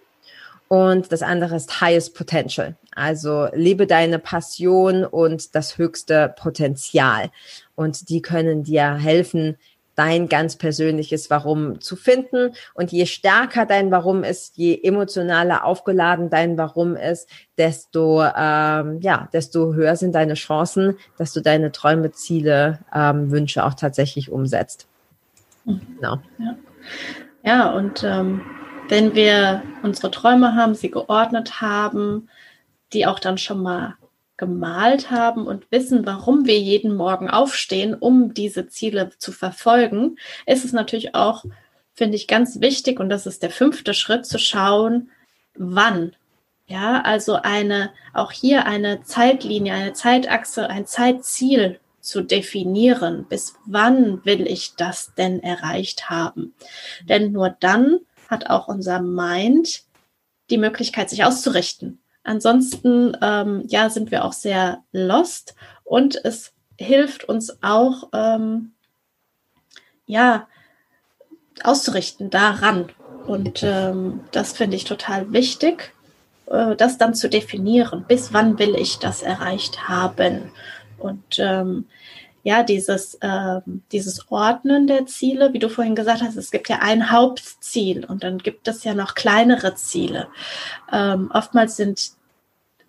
[0.67, 2.75] und das andere ist Highest Potential.
[2.95, 7.29] Also lebe deine Passion und das höchste Potenzial.
[7.75, 9.57] Und die können dir helfen,
[9.95, 12.53] dein ganz persönliches Warum zu finden.
[12.73, 19.29] Und je stärker dein Warum ist, je emotionaler aufgeladen dein Warum ist, desto, ähm, ja,
[19.31, 24.87] desto höher sind deine Chancen, dass du deine Träume, Ziele, ähm, Wünsche auch tatsächlich umsetzt.
[25.63, 25.81] Mhm.
[25.95, 26.17] Genau.
[26.37, 26.55] Ja.
[27.43, 28.41] ja, und ähm,
[28.87, 32.29] wenn wir unsere Träume haben, sie geordnet haben,
[32.93, 33.95] die auch dann schon mal
[34.37, 40.65] gemalt haben und wissen, warum wir jeden Morgen aufstehen, um diese Ziele zu verfolgen, ist
[40.65, 41.45] es natürlich auch,
[41.93, 45.09] finde ich, ganz wichtig, und das ist der fünfte Schritt, zu schauen,
[45.55, 46.15] wann.
[46.67, 53.25] Ja, also eine, auch hier eine Zeitlinie, eine Zeitachse, ein Zeitziel zu definieren.
[53.29, 56.53] Bis wann will ich das denn erreicht haben?
[57.07, 59.83] Denn nur dann hat auch unser Mind
[60.49, 61.99] die Möglichkeit, sich auszurichten.
[62.23, 68.71] Ansonsten, ähm, ja, sind wir auch sehr lost und es hilft uns auch, ähm,
[70.05, 70.47] ja,
[71.63, 72.89] auszurichten daran.
[73.27, 75.93] Und ähm, das finde ich total wichtig,
[76.47, 78.05] äh, das dann zu definieren.
[78.07, 80.51] Bis wann will ich das erreicht haben?
[80.97, 81.85] Und ähm,
[82.45, 86.77] ja, dieses, äh, dieses Ordnen der Ziele, wie du vorhin gesagt hast, es gibt ja
[86.79, 90.27] ein Hauptziel und dann gibt es ja noch kleinere Ziele.
[90.93, 92.11] Ähm, oftmals sind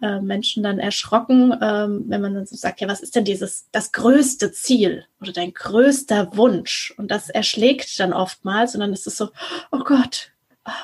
[0.02, 3.66] äh, Menschen dann erschrocken, ähm, wenn man dann so sagt, ja, was ist denn dieses,
[3.72, 6.92] das größte Ziel oder dein größter Wunsch?
[6.98, 9.30] Und das erschlägt dann oftmals und dann ist es so,
[9.72, 10.32] oh Gott,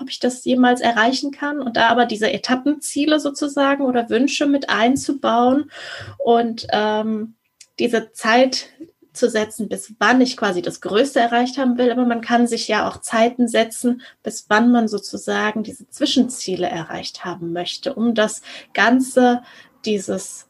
[0.01, 4.71] ob ich das jemals erreichen kann und da aber diese Etappenziele sozusagen oder Wünsche mit
[4.71, 5.71] einzubauen
[6.17, 7.35] und ähm,
[7.83, 8.69] diese Zeit
[9.13, 12.69] zu setzen, bis wann ich quasi das Größte erreicht haben will, aber man kann sich
[12.69, 18.41] ja auch Zeiten setzen, bis wann man sozusagen diese Zwischenziele erreicht haben möchte, um das
[18.73, 19.43] Ganze,
[19.85, 20.47] dieses,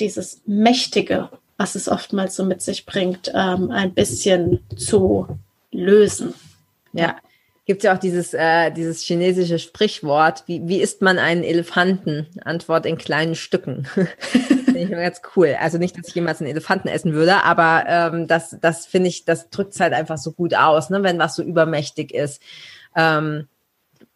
[0.00, 5.28] dieses Mächtige, was es oftmals so mit sich bringt, ähm, ein bisschen zu
[5.70, 6.34] lösen.
[6.92, 7.16] Ja,
[7.64, 12.26] gibt ja auch dieses, äh, dieses chinesische Sprichwort, wie, wie isst man einen Elefanten?
[12.44, 13.86] Antwort in kleinen Stücken.
[14.74, 15.56] finde ich ganz cool.
[15.60, 19.24] Also nicht, dass ich jemals einen Elefanten essen würde, aber ähm, das, das finde ich,
[19.24, 21.02] das drückt es halt einfach so gut aus, ne?
[21.02, 22.42] wenn was so übermächtig ist.
[22.96, 23.48] Ähm,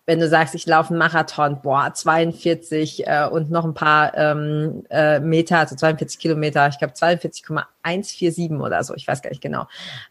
[0.06, 4.84] wenn du sagst, ich laufe einen Marathon, boah, 42 äh, und noch ein paar ähm,
[4.88, 9.66] äh, Meter, also 42 Kilometer, ich glaube 42,147 oder so, ich weiß gar nicht genau.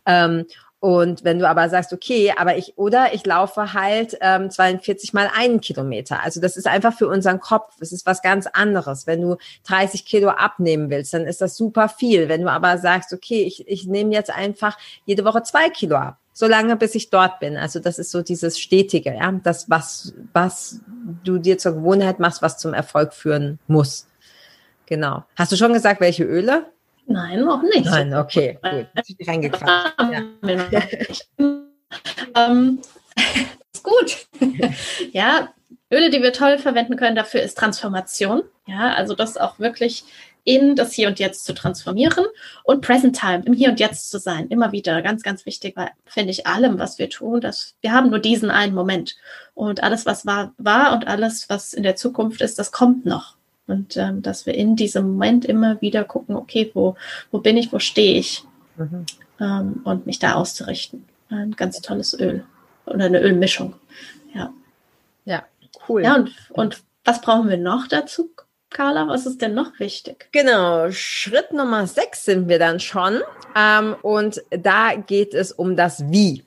[0.06, 0.46] Ähm,
[0.80, 5.30] und wenn du aber sagst, okay, aber ich, oder ich laufe halt ähm, 42 mal
[5.36, 6.22] einen Kilometer.
[6.24, 9.08] Also das ist einfach für unseren Kopf, das ist was ganz anderes.
[9.08, 12.30] Wenn du 30 Kilo abnehmen willst, dann ist das super viel.
[12.30, 16.20] Wenn du aber sagst, okay, ich, ich nehme jetzt einfach jede Woche zwei Kilo ab,
[16.34, 17.58] solange bis ich dort bin.
[17.58, 20.82] Also das ist so dieses Stetige, ja, das, was, was
[21.24, 24.06] du dir zur Gewohnheit machst, was zum Erfolg führen muss.
[24.86, 25.26] Genau.
[25.36, 26.68] Hast du schon gesagt, welche Öle?
[27.08, 27.86] Nein, noch nicht.
[27.86, 29.28] Nein, okay, gut.
[29.28, 29.94] Reingequatscht.
[30.72, 30.84] Ja.
[32.36, 32.82] ähm,
[33.74, 34.28] ist gut.
[35.14, 35.50] ja,
[35.92, 38.44] Öle, die wir toll verwenden können dafür, ist Transformation.
[38.66, 40.04] Ja, also das auch wirklich
[40.44, 42.26] in das Hier und Jetzt zu transformieren
[42.64, 44.48] und Present Time, im Hier und Jetzt zu sein.
[44.48, 48.10] Immer wieder ganz, ganz wichtig, weil finde ich allem, was wir tun, dass wir haben
[48.10, 49.16] nur diesen einen Moment.
[49.54, 53.37] Und alles, was war, war und alles, was in der Zukunft ist, das kommt noch.
[53.68, 56.96] Und ähm, dass wir in diesem Moment immer wieder gucken, okay, wo,
[57.32, 58.44] wo bin ich, wo stehe ich?
[58.78, 59.06] Mhm.
[59.40, 61.06] Ähm, und mich da auszurichten.
[61.30, 62.46] Ein ganz tolles Öl
[62.86, 63.76] oder eine Ölmischung.
[64.34, 64.54] Ja.
[65.26, 65.44] Ja,
[65.88, 66.04] cool.
[66.04, 68.30] Ja, und, und was brauchen wir noch dazu?
[68.70, 70.30] Carla, was ist denn noch wichtig?
[70.32, 73.22] Genau, Schritt Nummer sechs sind wir dann schon.
[73.56, 76.44] Ähm, und da geht es um das Wie.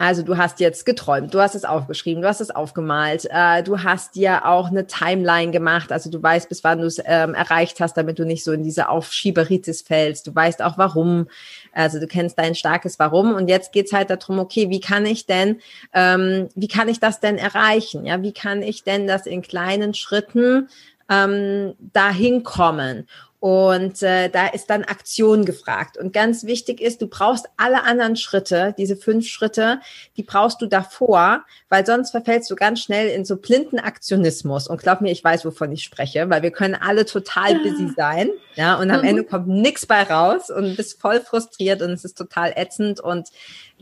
[0.00, 3.82] Also du hast jetzt geträumt, du hast es aufgeschrieben, du hast es aufgemalt, äh, du
[3.82, 7.80] hast dir auch eine Timeline gemacht, also du weißt, bis wann du es ähm, erreicht
[7.80, 10.26] hast, damit du nicht so in diese Aufschieberitis fällst.
[10.26, 11.28] Du weißt auch warum,
[11.74, 13.34] also du kennst dein starkes Warum.
[13.34, 15.60] Und jetzt geht's halt darum, okay, wie kann ich denn,
[15.92, 18.06] ähm, wie kann ich das denn erreichen?
[18.06, 20.70] Ja, wie kann ich denn das in kleinen Schritten
[21.10, 23.06] ähm, dahin kommen?
[23.40, 25.96] Und äh, da ist dann Aktion gefragt.
[25.96, 29.80] Und ganz wichtig ist, du brauchst alle anderen Schritte, diese fünf Schritte,
[30.18, 34.68] die brauchst du davor, weil sonst verfällst du ganz schnell in so blinden Aktionismus.
[34.68, 38.28] Und glaub mir, ich weiß, wovon ich spreche, weil wir können alle total busy sein.
[38.56, 39.08] Ja, und am mhm.
[39.08, 43.28] Ende kommt nichts bei raus und bist voll frustriert und es ist total ätzend und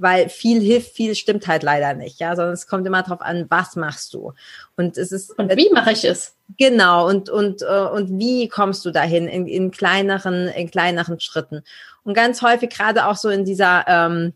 [0.01, 3.47] weil viel hilft, viel stimmt halt leider nicht, ja, sondern es kommt immer darauf an,
[3.49, 4.33] was machst du.
[4.77, 6.35] Und es ist und wie mache ich es?
[6.59, 11.63] Genau und und äh, und wie kommst du dahin in, in kleineren in kleineren Schritten
[12.05, 14.33] und ganz häufig gerade auch so in dieser ähm,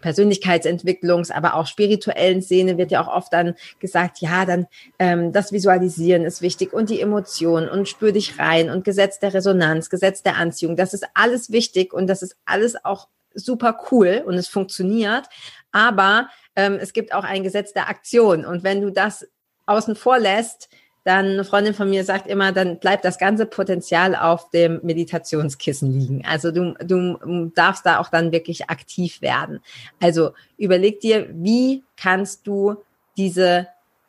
[0.00, 4.66] Persönlichkeitsentwicklungs-, aber auch spirituellen Szene wird ja auch oft dann gesagt, ja, dann
[4.98, 9.34] ähm, das Visualisieren ist wichtig und die Emotionen und spür dich rein und Gesetz der
[9.34, 14.22] Resonanz, Gesetz der Anziehung, das ist alles wichtig und das ist alles auch super cool
[14.26, 15.26] und es funktioniert,
[15.72, 19.26] aber ähm, es gibt auch ein Gesetz der Aktion und wenn du das
[19.66, 20.68] außen vor lässt,
[21.04, 25.92] dann eine Freundin von mir sagt immer, dann bleibt das ganze Potenzial auf dem Meditationskissen
[25.92, 26.24] liegen.
[26.24, 29.60] Also du, du darfst da auch dann wirklich aktiv werden.
[30.00, 32.76] Also überleg dir, wie kannst du
[33.16, 33.66] diese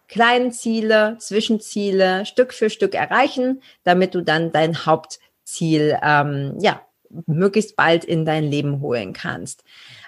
[0.08, 6.82] kleinen Ziele, Zwischenziele Stück für Stück erreichen, damit du dann dein Hauptziel ähm, ja
[7.26, 9.63] möglichst bald in dein Leben holen kannst.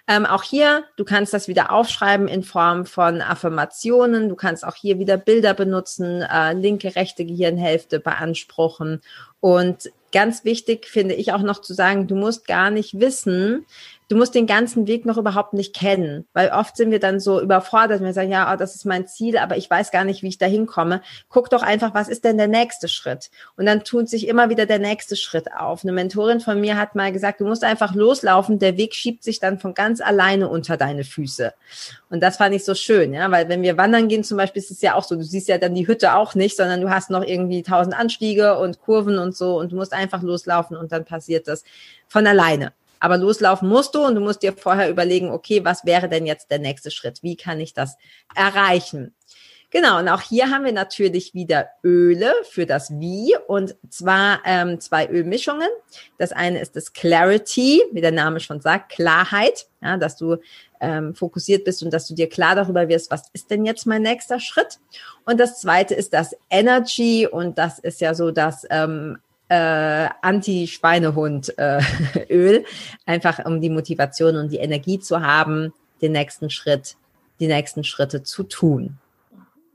[0.08, 4.30] Ähm, auch hier, du kannst das wieder aufschreiben in Form von Affirmationen.
[4.30, 9.02] Du kannst auch hier wieder Bilder benutzen, äh, linke, rechte Gehirnhälfte beanspruchen.
[9.40, 13.66] Und ganz wichtig finde ich auch noch zu sagen, du musst gar nicht wissen,
[14.08, 17.42] du musst den ganzen Weg noch überhaupt nicht kennen, weil oft sind wir dann so
[17.42, 20.28] überfordert, wir sagen, ja, oh, das ist mein Ziel, aber ich weiß gar nicht, wie
[20.28, 21.02] ich da hinkomme.
[21.30, 23.32] Guck doch einfach, was ist denn der nächste Schritt?
[23.58, 25.84] Und dann tut sich immer wieder der nächste Schritt auf.
[25.84, 29.40] Eine Mentorin von mir hat mal gesagt, du musst einfach loslaufen, der Weg schiebt sich
[29.40, 31.54] dann von ganz alleine unter deine Füße.
[32.10, 34.72] Und das fand ich so schön, ja, weil wenn wir wandern gehen zum Beispiel, ist
[34.72, 37.10] es ja auch so, du siehst ja dann die Hütte auch nicht, sondern du hast
[37.10, 41.06] noch irgendwie tausend Anstiege und Kurven und so und du musst einfach loslaufen und dann
[41.06, 41.64] passiert das
[42.10, 42.74] von alleine.
[43.00, 46.52] Aber loslaufen musst du und du musst dir vorher überlegen, okay, was wäre denn jetzt
[46.52, 47.24] der nächste Schritt?
[47.24, 47.98] Wie kann ich das
[48.36, 49.14] erreichen?
[49.76, 54.80] Genau, und auch hier haben wir natürlich wieder Öle für das Wie und zwar ähm,
[54.80, 55.68] zwei Ölmischungen.
[56.18, 60.38] Das eine ist das Clarity, wie der Name schon sagt, Klarheit, ja, dass du
[60.80, 64.04] ähm, fokussiert bist und dass du dir klar darüber wirst, was ist denn jetzt mein
[64.04, 64.80] nächster Schritt.
[65.26, 69.18] Und das zweite ist das Energy und das ist ja so das ähm,
[69.50, 71.50] äh, Anti-Schweinehund-Öl,
[72.30, 72.64] äh,
[73.06, 76.96] einfach um die Motivation und die Energie zu haben, den nächsten Schritt,
[77.42, 79.00] die nächsten Schritte zu tun.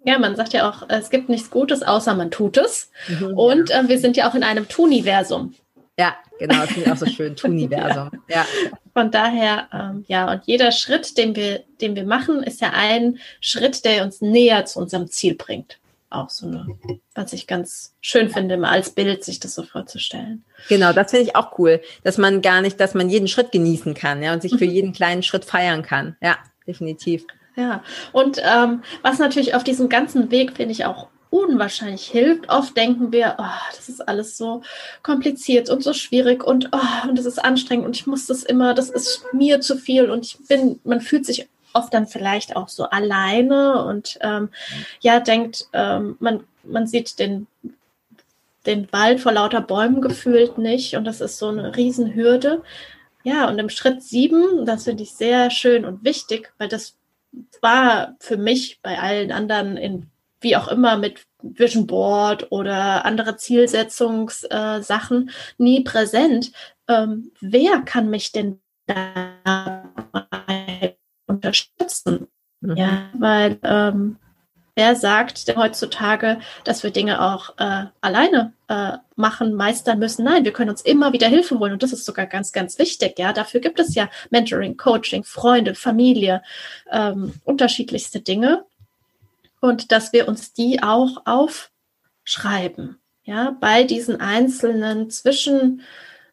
[0.05, 2.91] Ja, man sagt ja auch, es gibt nichts Gutes, außer man tut es.
[3.09, 5.55] Mhm, und äh, wir sind ja auch in einem Tuniversum.
[5.99, 8.11] Ja, genau, das finde ich auch so schön, Tuniversum.
[8.29, 8.37] ja.
[8.37, 8.47] ja.
[8.95, 13.19] Von daher, ähm, ja, und jeder Schritt, den wir, den wir machen, ist ja ein
[13.41, 16.67] Schritt, der uns näher zu unserem Ziel bringt auch so eine,
[17.15, 20.45] was ich ganz schön finde, mal als Bild sich das so vorzustellen.
[20.69, 23.95] Genau, das finde ich auch cool, dass man gar nicht, dass man jeden Schritt genießen
[23.95, 24.73] kann, ja, und sich für mhm.
[24.73, 26.17] jeden kleinen Schritt feiern kann.
[26.21, 27.25] Ja, definitiv.
[27.57, 27.83] Ja,
[28.13, 32.49] und ähm, was natürlich auf diesem ganzen Weg, finde ich, auch unwahrscheinlich hilft.
[32.49, 34.63] Oft denken wir, oh, das ist alles so
[35.03, 38.75] kompliziert und so schwierig und oh, und das ist anstrengend und ich muss das immer,
[38.75, 42.69] das ist mir zu viel und ich bin, man fühlt sich oft dann vielleicht auch
[42.69, 44.49] so alleine und ähm,
[45.01, 47.47] ja, denkt, ähm, man, man sieht den,
[48.67, 52.63] den Wald vor lauter Bäumen gefühlt nicht und das ist so eine Riesenhürde.
[53.23, 56.97] Ja, und im Schritt sieben, das finde ich sehr schön und wichtig, weil das
[57.61, 60.11] war für mich bei allen anderen in
[60.43, 66.53] wie auch immer mit Vision Board oder andere Zielsetzungssachen äh, nie präsent.
[66.89, 69.85] Ähm, wer kann mich denn da
[71.27, 72.29] unterstützen.
[72.61, 72.77] Mhm.
[72.77, 74.17] Ja, weil ähm,
[74.81, 80.25] wer sagt denn heutzutage, dass wir Dinge auch äh, alleine äh, machen, meistern müssen?
[80.25, 83.19] Nein, wir können uns immer wieder Hilfe holen und das ist sogar ganz, ganz wichtig.
[83.19, 86.43] Ja, dafür gibt es ja Mentoring, Coaching, Freunde, Familie,
[86.91, 88.65] ähm, unterschiedlichste Dinge
[89.61, 92.99] und dass wir uns die auch aufschreiben.
[93.25, 95.83] Ja, bei diesen einzelnen Zwischen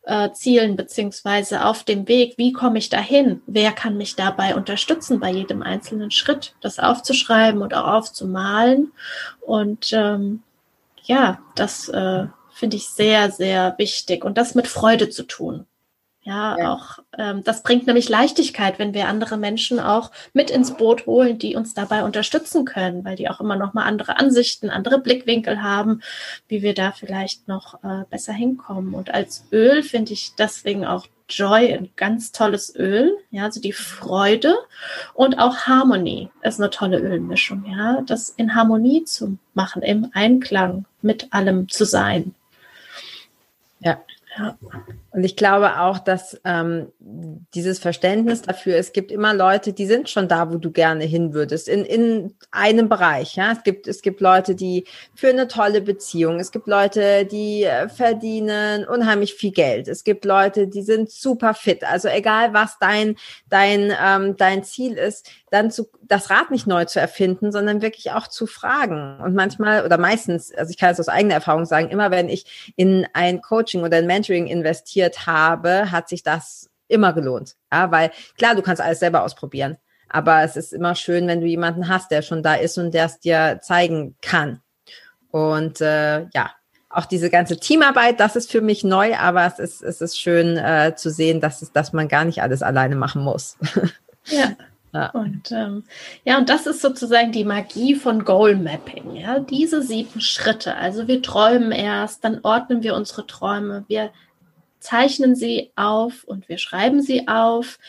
[0.08, 3.42] äh, Zielen beziehungsweise auf dem Weg, wie komme ich dahin?
[3.46, 8.94] Wer kann mich dabei unterstützen bei jedem einzelnen Schritt, das aufzuschreiben und auch aufzumalen?
[9.42, 10.44] Und ähm,
[11.04, 15.66] ja, das äh, finde ich sehr, sehr wichtig und das mit Freude zu tun.
[16.28, 16.74] Ja, ja.
[16.74, 21.40] auch ähm, das bringt nämlich Leichtigkeit, wenn wir andere Menschen auch mit ins Boot holen,
[21.40, 25.64] die uns dabei unterstützen können, weil die auch immer noch mal andere Ansichten, andere Blickwinkel
[25.64, 26.02] haben,
[26.50, 28.94] wie wir da vielleicht noch äh, besser hinkommen.
[28.94, 33.72] Und als Öl finde ich deswegen auch Joy ein ganz tolles Öl, ja, also die
[33.72, 34.58] Freude
[35.14, 40.84] und auch Harmony ist eine tolle Ölmischung, ja, das in Harmonie zu machen, im Einklang
[41.02, 42.36] mit allem zu sein.
[43.80, 44.02] Ja,
[44.38, 44.58] ja.
[45.12, 50.10] Und ich glaube auch, dass ähm, dieses Verständnis dafür, es gibt immer Leute, die sind
[50.10, 53.36] schon da, wo du gerne hin würdest, in, in einem Bereich.
[53.36, 54.86] Ja, es gibt, es gibt Leute, die
[55.16, 60.26] für eine tolle Beziehung, es gibt Leute, die äh, verdienen unheimlich viel Geld, es gibt
[60.26, 61.84] Leute, die sind super fit.
[61.84, 63.16] Also egal, was dein,
[63.50, 68.12] dein, ähm, dein Ziel ist, dann zu, das Rad nicht neu zu erfinden, sondern wirklich
[68.12, 69.20] auch zu fragen.
[69.22, 72.74] Und manchmal oder meistens, also ich kann es aus eigener Erfahrung sagen, immer wenn ich
[72.76, 77.56] in ein Coaching oder ein Mentoring investiert habe, hat sich das immer gelohnt.
[77.72, 79.78] Ja, weil klar, du kannst alles selber ausprobieren.
[80.10, 83.06] Aber es ist immer schön, wenn du jemanden hast, der schon da ist und der
[83.06, 84.62] es dir zeigen kann.
[85.32, 86.52] Und äh, ja,
[86.90, 90.58] auch diese ganze Teamarbeit, das ist für mich neu, aber es ist, es ist schön
[90.58, 93.58] äh, zu sehen, dass, es, dass man gar nicht alles alleine machen muss.
[94.30, 94.58] Ja.
[94.94, 95.10] Ja.
[95.12, 95.84] Und ähm,
[96.24, 99.16] ja, und das ist sozusagen die Magie von Goal Mapping.
[99.16, 100.76] Ja, diese sieben Schritte.
[100.76, 104.12] Also wir träumen erst, dann ordnen wir unsere Träume, wir
[104.80, 107.80] zeichnen sie auf und wir schreiben sie auf.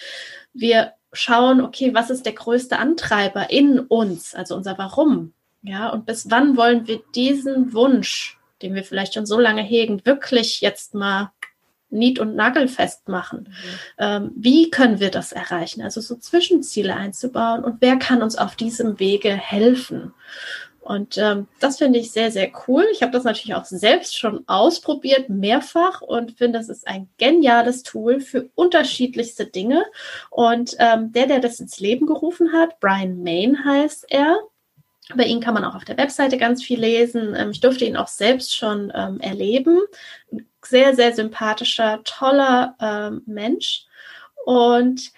[0.52, 5.32] Wir schauen, okay, was ist der größte Antreiber in uns, also unser Warum?
[5.62, 10.04] Ja, und bis wann wollen wir diesen Wunsch, den wir vielleicht schon so lange hegen,
[10.04, 11.32] wirklich jetzt mal
[11.90, 13.52] nied- und nagelfest machen.
[13.98, 15.82] Ähm, wie können wir das erreichen?
[15.82, 20.12] Also so Zwischenziele einzubauen und wer kann uns auf diesem Wege helfen?
[20.88, 22.82] Und ähm, das finde ich sehr, sehr cool.
[22.92, 27.82] Ich habe das natürlich auch selbst schon ausprobiert, mehrfach, und finde, das ist ein geniales
[27.82, 29.84] Tool für unterschiedlichste Dinge.
[30.30, 34.38] Und ähm, der, der das ins Leben gerufen hat, Brian Main heißt er.
[35.14, 37.34] Bei ihm kann man auch auf der Webseite ganz viel lesen.
[37.36, 39.80] Ähm, ich durfte ihn auch selbst schon ähm, erleben
[40.64, 43.84] sehr, sehr sympathischer, toller ähm, Mensch.
[44.44, 45.12] Und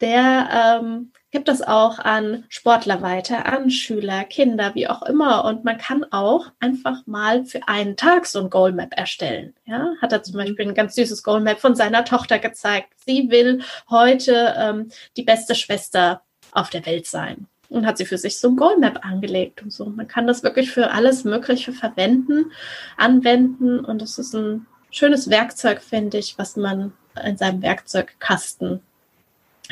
[0.00, 5.44] der ähm, gibt es auch an Sportler weiter, an Schüler, Kinder, wie auch immer.
[5.44, 9.54] Und man kann auch einfach mal für einen Tag so ein Goalmap erstellen.
[9.64, 10.38] Ja, hat er zum mhm.
[10.38, 12.92] Beispiel ein ganz süßes Goalmap von seiner Tochter gezeigt.
[13.04, 16.22] Sie will heute ähm, die beste Schwester
[16.52, 19.86] auf der Welt sein und hat sie für sich so ein Goalmap angelegt und so.
[19.86, 22.52] Man kann das wirklich für alles Mögliche verwenden,
[22.96, 26.92] anwenden und es ist ein schönes Werkzeug, finde ich, was man
[27.24, 28.80] in seinem Werkzeugkasten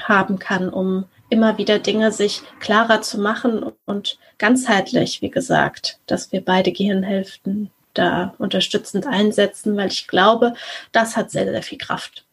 [0.01, 6.33] haben kann, um immer wieder Dinge sich klarer zu machen und ganzheitlich, wie gesagt, dass
[6.33, 10.55] wir beide Gehirnhälften da unterstützend einsetzen, weil ich glaube,
[10.93, 12.27] das hat sehr, sehr viel Kraft.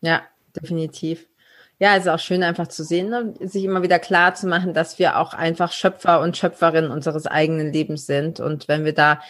[0.00, 0.22] Ja,
[0.54, 1.26] definitiv.
[1.78, 3.34] Ja, es ist auch schön einfach zu sehen, ne?
[3.40, 7.70] sich immer wieder klar zu machen, dass wir auch einfach Schöpfer und Schöpferinnen unseres eigenen
[7.70, 8.40] Lebens sind.
[8.40, 9.20] Und wenn wir da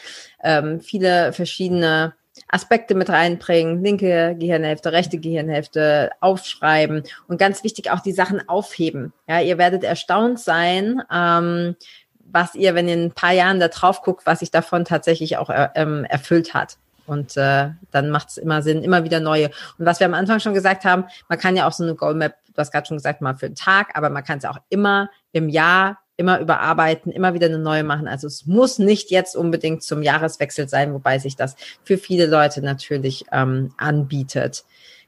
[0.45, 2.15] ähm, viele verschiedene
[2.49, 9.13] Aspekte mit reinbringen, linke Gehirnhälfte, rechte Gehirnhälfte aufschreiben und ganz wichtig auch die Sachen aufheben.
[9.27, 11.75] Ja, ihr werdet erstaunt sein, ähm,
[12.21, 15.37] was ihr, wenn ihr in ein paar Jahren da drauf guckt, was sich davon tatsächlich
[15.37, 16.77] auch äh, ähm, erfüllt hat.
[17.07, 19.51] Und äh, dann macht es immer Sinn, immer wieder neue.
[19.79, 22.35] Und was wir am Anfang schon gesagt haben, man kann ja auch so eine Goalmap,
[22.47, 25.11] du hast gerade schon gesagt, mal für einen Tag, aber man kann es auch immer
[25.33, 28.09] im Jahr immer überarbeiten, immer wieder eine neue machen.
[28.09, 32.63] Also es muss nicht jetzt unbedingt zum Jahreswechsel sein, wobei sich das für viele Leute
[32.63, 34.65] natürlich ähm, anbietet.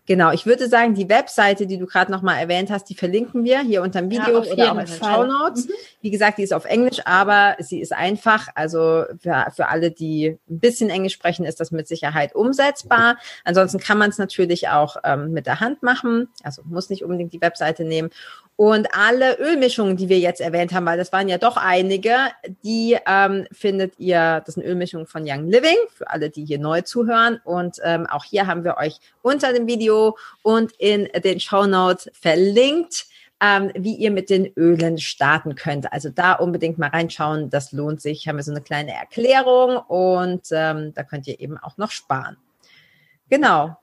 [0.08, 3.60] Genau, ich würde sagen, die Webseite, die du gerade nochmal erwähnt hast, die verlinken wir
[3.60, 5.66] hier unter dem Video ja, oder auch in den Show Notes.
[5.66, 5.72] Mhm.
[6.00, 8.48] Wie gesagt, die ist auf Englisch, aber sie ist einfach.
[8.54, 13.18] Also für, für alle, die ein bisschen Englisch sprechen, ist das mit Sicherheit umsetzbar.
[13.44, 16.28] Ansonsten kann man es natürlich auch ähm, mit der Hand machen.
[16.42, 18.08] Also muss nicht unbedingt die Webseite nehmen.
[18.60, 22.16] Und alle Ölmischungen, die wir jetzt erwähnt haben, weil das waren ja doch einige,
[22.64, 26.80] die ähm, findet ihr, das sind Ölmischungen von Young Living, für alle, die hier neu
[26.80, 27.40] zuhören.
[27.44, 32.10] Und ähm, auch hier haben wir euch unter dem Video und in den Show Notes
[32.20, 33.06] verlinkt
[33.40, 35.92] ähm, wie ihr mit den Ölen starten könnt.
[35.92, 38.26] Also da unbedingt mal reinschauen, das lohnt sich.
[38.26, 42.36] Haben wir so eine kleine Erklärung und ähm, da könnt ihr eben auch noch sparen.
[43.30, 43.76] Genau.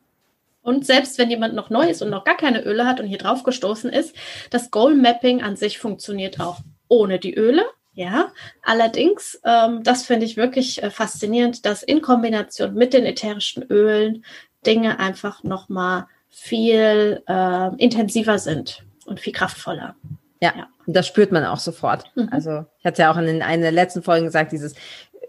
[0.65, 3.19] Und selbst wenn jemand noch neu ist und noch gar keine Öle hat und hier
[3.19, 4.15] drauf gestoßen ist,
[4.49, 6.57] das Goal Mapping an sich funktioniert auch
[6.87, 7.63] ohne die Öle.
[7.93, 8.31] Ja,
[8.63, 14.25] allerdings, ähm, das finde ich wirklich äh, faszinierend, dass in Kombination mit den ätherischen Ölen
[14.65, 19.95] Dinge einfach nochmal viel äh, intensiver sind und viel kraftvoller.
[20.41, 22.05] Ja, ja, das spürt man auch sofort.
[22.15, 22.29] Mhm.
[22.31, 24.73] Also ich hatte ja auch in einer der letzten Folgen gesagt, dieses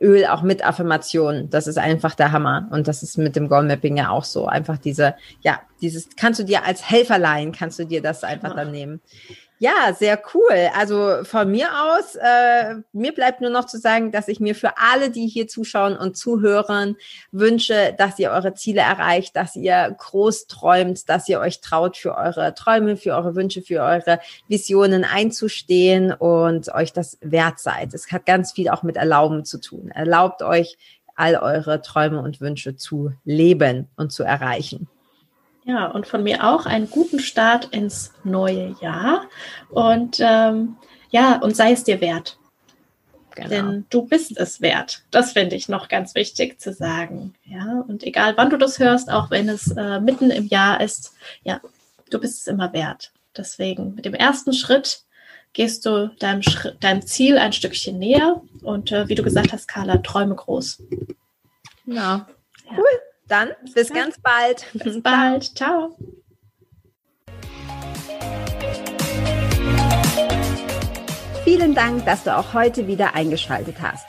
[0.01, 2.69] Öl auch mit Affirmationen, das ist einfach der Hammer.
[2.71, 4.47] Und das ist mit dem Goal Mapping ja auch so.
[4.47, 8.71] Einfach diese, ja, dieses, kannst du dir als Helferlein, kannst du dir das einfach dann
[8.71, 9.01] nehmen.
[9.59, 10.71] Ja, sehr cool.
[10.75, 14.77] Also von mir aus, äh, mir bleibt nur noch zu sagen, dass ich mir für
[14.77, 16.97] alle, die hier zuschauen und zuhören,
[17.33, 22.17] wünsche, dass ihr eure Ziele erreicht, dass ihr groß träumt, dass ihr euch traut, für
[22.17, 27.95] eure Träume, für eure Wünsche, für eure Visionen einzustehen und euch das wert seid.
[27.95, 29.91] Es hat ganz viel auch mit Erlauben zu tun.
[29.91, 30.77] Erlaubt euch,
[31.15, 34.87] all eure Träume und Wünsche zu leben und zu erreichen.
[35.67, 39.27] Ja, und von mir auch einen guten Start ins neue Jahr.
[39.69, 40.77] Und ähm,
[41.11, 42.39] ja, und sei es dir wert.
[43.35, 43.49] Genau.
[43.49, 45.03] Denn du bist es wert.
[45.11, 47.35] Das finde ich noch ganz wichtig zu sagen.
[47.45, 51.15] Ja, und egal wann du das hörst, auch wenn es äh, mitten im Jahr ist,
[51.43, 51.61] ja,
[52.11, 53.13] du bist es immer wert.
[53.37, 55.03] Deswegen mit dem ersten Schritt
[55.53, 59.67] gehst du deinem, Schritt, deinem Ziel ein Stückchen näher und äh, wie du gesagt hast,
[59.67, 60.83] Carla, träume groß.
[61.87, 62.29] Ja.
[62.71, 62.85] Cool.
[63.29, 64.67] Dann bis ganz bald.
[64.73, 65.57] Bis bald.
[65.57, 65.97] Ciao.
[71.45, 74.07] Vielen Dank, dass du auch heute wieder eingeschaltet hast.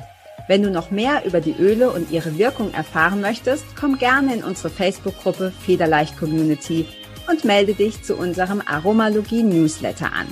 [0.47, 4.43] Wenn du noch mehr über die Öle und ihre Wirkung erfahren möchtest, komm gerne in
[4.43, 6.85] unsere Facebook-Gruppe Federleicht Community
[7.29, 10.27] und melde dich zu unserem Aromalogie-Newsletter an.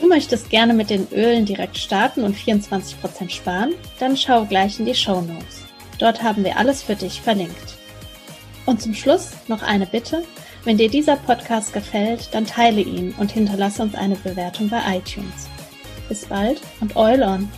[0.00, 3.74] Du möchtest gerne mit den Ölen direkt starten und 24% sparen?
[3.98, 5.59] Dann schau gleich in die Show Notes.
[6.00, 7.76] Dort haben wir alles für dich verlinkt.
[8.66, 10.24] Und zum Schluss noch eine Bitte.
[10.64, 15.48] Wenn dir dieser Podcast gefällt, dann teile ihn und hinterlasse uns eine Bewertung bei iTunes.
[16.08, 17.48] Bis bald und Eulon!